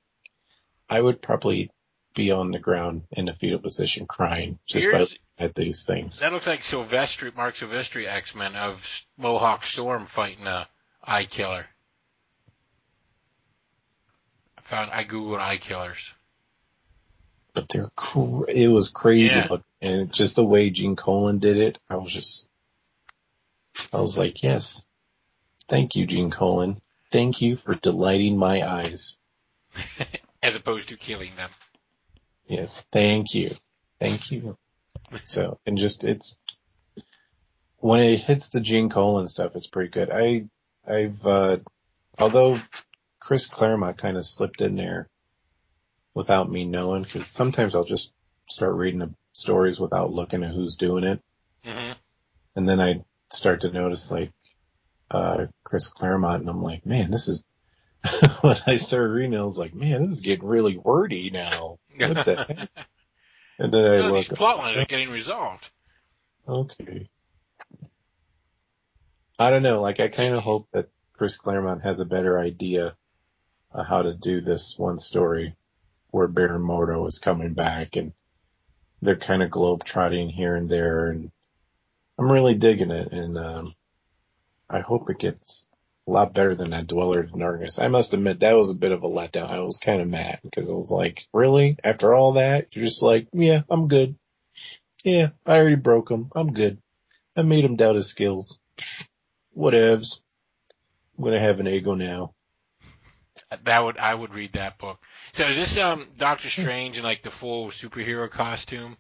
[0.89, 1.71] I would probably
[2.15, 6.21] be on the ground in a fetal position crying just by Here's- at these things.
[6.21, 10.67] That looks like Silvestri, Marc Silvestri X-Men of Mohawk Storm fighting a
[11.05, 11.67] eye killer.
[14.57, 16.13] I found I googled eye killers.
[17.53, 19.47] but they're cr- it was crazy Yeah.
[19.51, 22.49] look, and just the way Gene Colan did it, I was just,
[23.95, 24.83] I was like, yes,
[25.69, 26.83] thank you, Gene Colan.
[27.11, 29.17] Thank you for delighting my eyes.
[30.43, 31.51] As opposed to killing them.
[32.47, 33.51] Yes, thank you,
[33.99, 34.57] thank you.
[35.25, 36.37] So, and just it's
[37.79, 40.11] when it hits the Gene Colan stuff, it's pretty good.
[40.11, 40.47] I,
[40.87, 41.59] I've, uh,
[42.19, 42.61] although
[43.21, 45.09] Chris Claremont kind of slipped in there
[46.15, 48.13] without me knowing, because sometimes I'll just
[48.47, 51.21] start reading the stories without looking at who's doing it.
[51.65, 51.93] hmm
[52.55, 54.31] And then I start to notice like,
[55.11, 57.45] uh, Chris Claremont and I'm like, man, this is,
[58.43, 61.79] when I started reading, I was like, man, this is getting really wordy now.
[62.01, 62.71] What the heck?
[63.59, 65.71] And then I No, these look, plot lines are getting resolved.
[66.49, 67.09] okay.
[69.39, 72.97] I don't know, like I kind of hope that Chris Claremont has a better idea
[73.73, 75.57] of how to do this one story
[76.11, 78.15] where Baron Mordo is coming back and
[79.03, 81.33] they're kind of globe trotting here and there and
[82.19, 83.76] I'm really digging it and um
[84.69, 85.67] I hope it gets
[86.07, 87.79] a lot better than that Dweller in Darkness.
[87.79, 89.51] I must admit that was a bit of a letdown.
[89.51, 91.77] I was kind of mad because I was like, really?
[91.83, 94.17] After all that, you're just like, yeah, I'm good.
[95.05, 96.31] Yeah, I already broke him.
[96.35, 96.79] I'm good.
[97.37, 98.59] I made him doubt his skills.
[99.57, 100.21] Whatevs.
[101.17, 102.35] I'm gonna have an ego now.
[103.65, 104.99] That would I would read that book.
[105.33, 108.97] So is this um Doctor Strange in like the full superhero costume,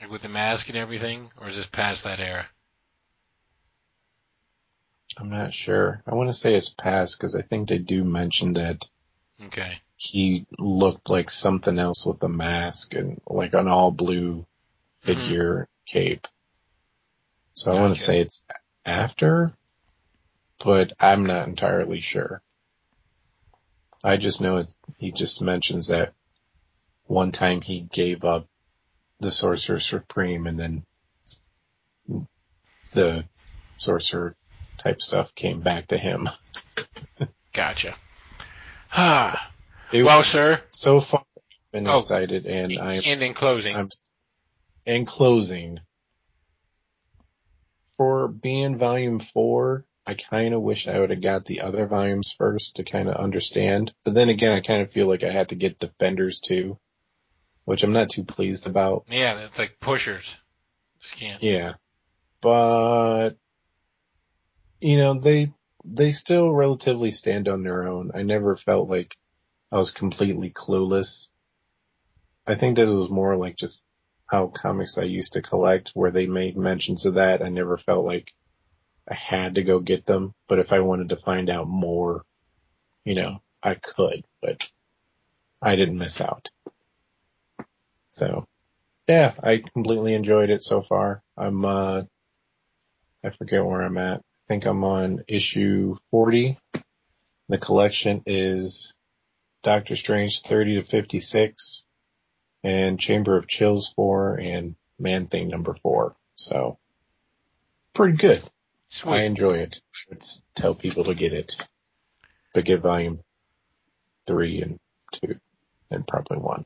[0.00, 2.46] like with the mask and everything, or is this past that era?
[5.18, 6.02] I'm not sure.
[6.06, 8.86] I want to say it's past because I think they do mention that
[9.42, 9.80] Okay.
[9.96, 14.46] he looked like something else with a mask and like an all blue
[15.04, 15.06] mm-hmm.
[15.06, 16.26] figure cape.
[17.54, 18.44] So I want to say it's
[18.86, 19.52] after,
[20.64, 22.40] but I'm not entirely sure.
[24.04, 26.12] I just know it's, he just mentions that
[27.06, 28.46] one time he gave up
[29.18, 32.26] the Sorcerer Supreme and then
[32.92, 33.24] the
[33.78, 34.36] Sorcerer
[34.78, 36.28] type stuff came back to him.
[37.52, 37.96] Gotcha.
[38.92, 39.50] Ah.
[39.92, 40.60] It well, sir.
[40.70, 42.00] so far I've been Oh.
[42.00, 43.88] excited and I'm And in closing, I'm
[44.84, 45.80] in closing
[47.96, 49.86] for being volume four.
[50.06, 53.16] I kind of wish I would have got the other volumes first to kind of
[53.16, 53.92] understand.
[54.04, 56.78] But then again, I kind of feel like I had to get Defenders too,
[57.64, 59.04] which I'm not too pleased about.
[59.10, 60.34] yeah, it's like pushers.
[61.00, 61.42] Just can't.
[61.42, 61.74] Yeah,
[62.40, 63.32] but
[64.80, 65.52] you know they
[65.84, 68.10] they still relatively stand on their own.
[68.14, 69.16] I never felt like
[69.72, 71.28] I was completely clueless.
[72.46, 73.82] I think this was more like just
[74.30, 77.42] how comics I used to collect where they made mentions of that.
[77.42, 78.32] I never felt like
[79.08, 82.22] I had to go get them, but if I wanted to find out more,
[83.04, 84.62] you know, I could, but
[85.62, 86.48] I didn't miss out.
[88.10, 88.46] So
[89.08, 91.22] yeah, I completely enjoyed it so far.
[91.36, 92.02] I'm, uh,
[93.24, 94.22] I forget where I'm at.
[94.48, 96.58] I think I'm on issue 40.
[97.50, 98.94] The collection is
[99.62, 101.84] Doctor Strange 30 to 56
[102.64, 106.16] and Chamber of Chills 4 and Man Thing number 4.
[106.34, 106.78] So
[107.92, 108.42] pretty good.
[109.04, 109.80] I enjoy it.
[109.94, 111.56] I would s- tell people to get it,
[112.54, 113.20] but get volume
[114.26, 114.80] 3 and
[115.12, 115.38] 2
[115.90, 116.64] and probably 1.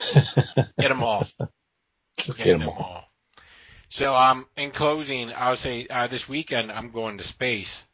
[0.80, 1.24] Get them all.
[2.18, 2.82] Just Get get them them all.
[2.82, 3.04] all.
[3.90, 7.84] So, um, in closing, I would say uh, this weekend I'm going to space,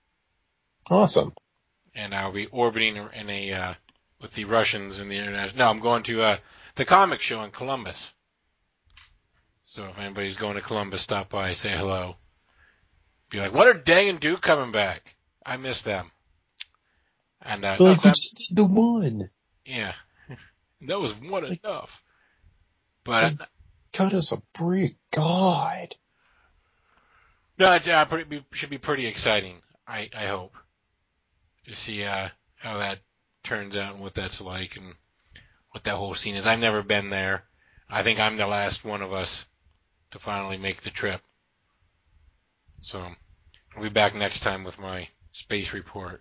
[0.91, 1.33] Awesome.
[1.95, 3.75] and I'll be orbiting in a uh,
[4.21, 5.57] with the Russians and the international.
[5.59, 6.37] No, I'm going to uh,
[6.77, 8.11] the comic show in Columbus.
[9.65, 12.17] So if anybody's going to Columbus, stop by, say hello.
[13.31, 15.17] Be like, what are Dang and Duke coming back?
[15.45, 16.11] I miss them.
[17.43, 19.31] And uh, like we just did the one.
[19.65, 19.95] yeah,
[20.83, 22.03] that was one enough.
[23.03, 23.35] But
[23.97, 24.97] Cut us a break.
[25.11, 25.97] God.
[27.59, 28.05] No, it uh,
[28.53, 29.63] should be pretty exciting.
[29.89, 30.55] I I hope
[31.65, 32.29] to see uh,
[32.59, 32.99] how that
[33.43, 34.97] turns out and what that's like and
[35.71, 36.47] what that whole scene is.
[36.47, 37.45] I've never been there.
[37.89, 39.47] I think I'm the last one of us
[40.11, 41.23] to finally make the trip.
[42.81, 42.99] So
[43.75, 46.21] I'll be back next time with my space report.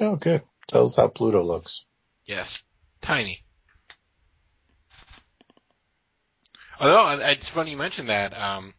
[0.00, 0.40] Oh, good.
[0.68, 1.84] Tell us how Pluto looks.
[2.24, 2.62] Yes,
[3.02, 3.42] tiny.
[6.80, 8.36] Although it's funny you mentioned that.
[8.38, 8.74] Um,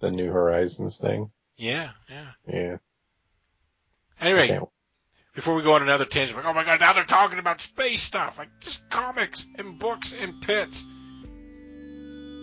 [0.00, 1.30] The New Horizons thing.
[1.56, 2.26] yeah, yeah.
[2.46, 2.76] Yeah.
[4.20, 4.58] Anyway,
[5.34, 8.00] before we go on another tangent, like, oh my god, now they're talking about space
[8.02, 10.82] stuff, like just comics and books and pits.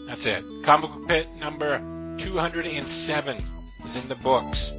[0.08, 0.44] That's it.
[0.64, 1.80] Comic book pit number
[2.20, 3.46] 207
[3.88, 4.70] is in the books.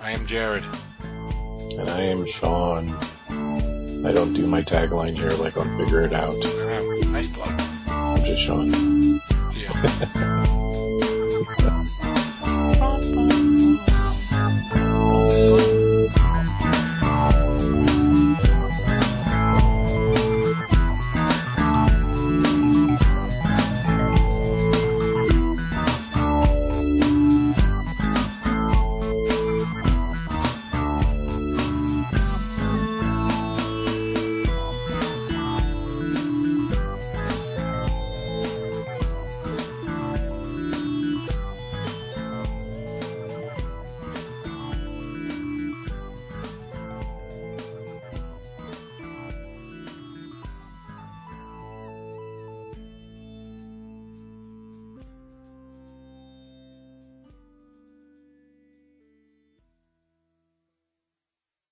[0.00, 0.64] I am Jared.
[1.02, 2.90] And I am Sean.
[4.06, 6.36] I don't do my tagline here like on Figure It Out.
[7.06, 7.48] Nice plug.
[7.88, 9.01] I'm just showing.
[9.62, 10.58] Ya.